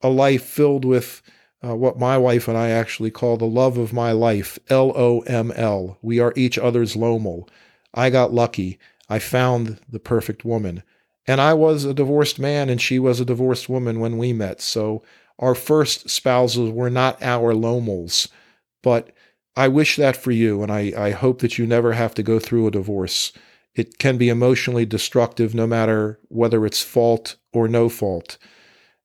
a 0.00 0.08
life 0.08 0.44
filled 0.44 0.84
with 0.84 1.22
uh, 1.64 1.76
what 1.76 1.98
my 1.98 2.18
wife 2.18 2.48
and 2.48 2.56
I 2.56 2.70
actually 2.70 3.10
call 3.10 3.36
the 3.36 3.44
love 3.44 3.78
of 3.78 3.92
my 3.92 4.12
life, 4.12 4.58
L 4.68 4.92
O 4.96 5.20
M 5.20 5.52
L. 5.54 5.98
We 6.02 6.18
are 6.18 6.32
each 6.34 6.58
other's 6.58 6.96
Lomal. 6.96 7.48
I 7.94 8.10
got 8.10 8.32
lucky. 8.32 8.78
I 9.08 9.18
found 9.18 9.80
the 9.88 9.98
perfect 9.98 10.44
woman. 10.44 10.82
And 11.26 11.40
I 11.40 11.54
was 11.54 11.84
a 11.84 11.94
divorced 11.94 12.38
man 12.38 12.68
and 12.68 12.80
she 12.80 12.98
was 12.98 13.20
a 13.20 13.24
divorced 13.24 13.68
woman 13.68 14.00
when 14.00 14.18
we 14.18 14.32
met. 14.32 14.60
So 14.60 15.02
our 15.38 15.54
first 15.54 16.10
spouses 16.10 16.70
were 16.70 16.90
not 16.90 17.22
our 17.22 17.52
Lomals. 17.52 18.28
But 18.82 19.12
I 19.56 19.68
wish 19.68 19.96
that 19.96 20.16
for 20.16 20.30
you. 20.30 20.62
And 20.62 20.72
I, 20.72 20.92
I 20.96 21.10
hope 21.10 21.40
that 21.40 21.58
you 21.58 21.66
never 21.66 21.92
have 21.92 22.14
to 22.14 22.22
go 22.22 22.38
through 22.38 22.66
a 22.66 22.72
divorce. 22.72 23.32
It 23.74 23.98
can 23.98 24.18
be 24.18 24.28
emotionally 24.28 24.84
destructive 24.84 25.54
no 25.54 25.66
matter 25.66 26.18
whether 26.28 26.66
it's 26.66 26.82
fault 26.82 27.36
or 27.52 27.68
no 27.68 27.88
fault. 27.88 28.38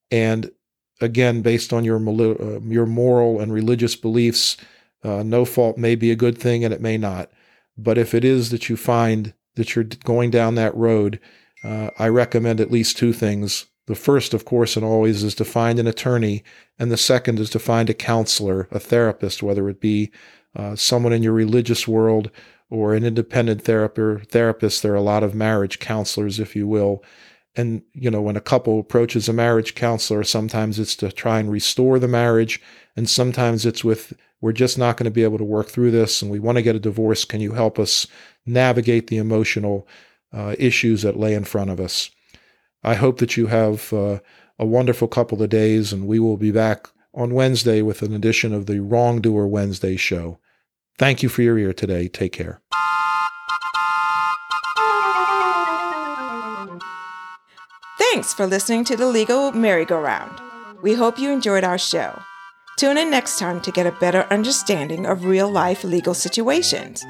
And 0.10 0.52
again, 1.00 1.42
based 1.42 1.72
on 1.72 1.86
your, 1.86 1.98
uh, 1.98 2.60
your 2.62 2.86
moral 2.86 3.40
and 3.40 3.54
religious 3.54 3.96
beliefs, 3.96 4.58
uh, 5.04 5.24
no 5.24 5.46
fault 5.46 5.78
may 5.78 5.96
be 5.96 6.12
a 6.12 6.16
good 6.16 6.38
thing 6.38 6.66
and 6.66 6.74
it 6.74 6.82
may 6.82 6.98
not. 6.98 7.32
But 7.78 7.98
if 7.98 8.14
it 8.14 8.26
is 8.26 8.50
that 8.50 8.70
you 8.70 8.78
find 8.78 9.34
that 9.58 9.76
you're 9.76 9.84
going 9.84 10.32
down 10.32 10.56
that 10.56 10.76
road, 10.76 11.20
uh, 11.64 11.92
I 12.00 12.08
recommend 12.08 12.62
at 12.62 12.72
least 12.72 12.98
two 12.98 13.12
things. 13.12 13.66
The 13.88 13.96
first, 13.96 14.34
of 14.34 14.46
course, 14.46 14.76
and 14.76 14.86
always 14.86 15.24
is 15.24 15.36
to 15.36 15.46
find 15.46 15.80
an 15.80 15.88
attorney, 15.88 16.44
and 16.80 16.92
the 16.92 16.98
second 16.98 17.40
is 17.40 17.50
to 17.52 17.60
find 17.60 17.90
a 17.90 17.94
counselor, 17.94 18.68
a 18.72 18.80
therapist, 18.80 19.44
whether 19.44 19.70
it 19.70 19.80
be 19.80 20.12
uh, 20.56 20.76
someone 20.76 21.14
in 21.14 21.24
your 21.24 21.34
religious 21.34 21.88
world 21.88 22.32
or 22.70 22.94
an 22.94 23.06
independent 23.06 23.62
therapist. 23.62 24.84
There 24.84 24.94
are 24.94 24.96
a 24.96 25.02
lot 25.02 25.24
of 25.24 25.34
marriage 25.34 25.80
counselors, 25.80 26.40
if 26.40 26.56
you 26.56 26.68
will. 26.68 27.04
And, 27.56 27.82
you 27.94 28.12
know, 28.12 28.22
when 28.22 28.36
a 28.36 28.42
couple 28.42 28.80
approaches 28.80 29.30
a 29.30 29.34
marriage 29.34 29.74
counselor, 29.74 30.24
sometimes 30.24 30.80
it's 30.80 30.96
to 30.98 31.12
try 31.12 31.40
and 31.40 31.50
restore 31.50 31.98
the 31.98 32.08
marriage. 32.08 32.62
And 32.98 33.08
sometimes 33.08 33.66
it's 33.66 33.84
with, 33.84 34.12
we're 34.42 34.52
just 34.52 34.78
not 34.78 34.98
going 34.98 35.06
to 35.06 35.12
be 35.12 35.24
able 35.24 35.38
to 35.38 35.44
work 35.44 35.68
through 35.68 35.92
this 35.92 36.22
and 36.22 36.32
we 36.32 36.40
want 36.40 36.58
to 36.58 36.64
get 36.64 36.76
a 36.76 36.80
divorce. 36.80 37.24
Can 37.24 37.42
you 37.42 37.52
help 37.52 37.78
us 37.78 38.08
navigate 38.46 39.08
the 39.08 39.18
emotional 39.18 39.88
uh, 40.34 40.56
issues 40.58 41.04
that 41.04 41.16
lay 41.16 41.36
in 41.36 41.44
front 41.44 41.70
of 41.70 41.80
us? 41.80 42.10
I 42.84 42.96
hope 42.96 43.20
that 43.20 43.38
you 43.38 43.48
have 43.48 43.94
uh, 43.94 44.20
a 44.58 44.66
wonderful 44.66 45.08
couple 45.08 45.42
of 45.42 45.50
days 45.50 45.94
and 45.94 46.08
we 46.08 46.20
will 46.20 46.38
be 46.38 46.52
back 46.52 46.88
on 47.14 47.36
Wednesday 47.36 47.84
with 47.84 48.02
an 48.02 48.14
edition 48.14 48.52
of 48.52 48.66
the 48.66 48.80
Wrongdoer 48.80 49.48
Wednesday 49.48 49.96
show. 49.96 50.40
Thank 50.98 51.22
you 51.22 51.30
for 51.30 51.44
your 51.44 51.58
ear 51.60 51.74
today. 51.74 52.08
Take 52.08 52.34
care. 52.34 52.62
Thanks 58.00 58.34
for 58.34 58.48
listening 58.48 58.84
to 58.86 58.96
the 58.96 59.06
Legal 59.06 59.52
Merry-Go-Round. 59.52 60.42
We 60.82 60.96
hope 60.96 61.20
you 61.20 61.32
enjoyed 61.32 61.64
our 61.64 61.78
show. 61.78 62.20
Tune 62.78 63.00
in 63.00 63.10
next 63.10 63.40
time 63.40 63.60
to 63.62 63.72
get 63.72 63.88
a 63.88 63.92
better 63.94 64.28
understanding 64.30 65.08
of 65.08 65.26
real 65.26 65.50
life 65.50 65.84
legal 65.84 66.14
situations. 66.14 67.04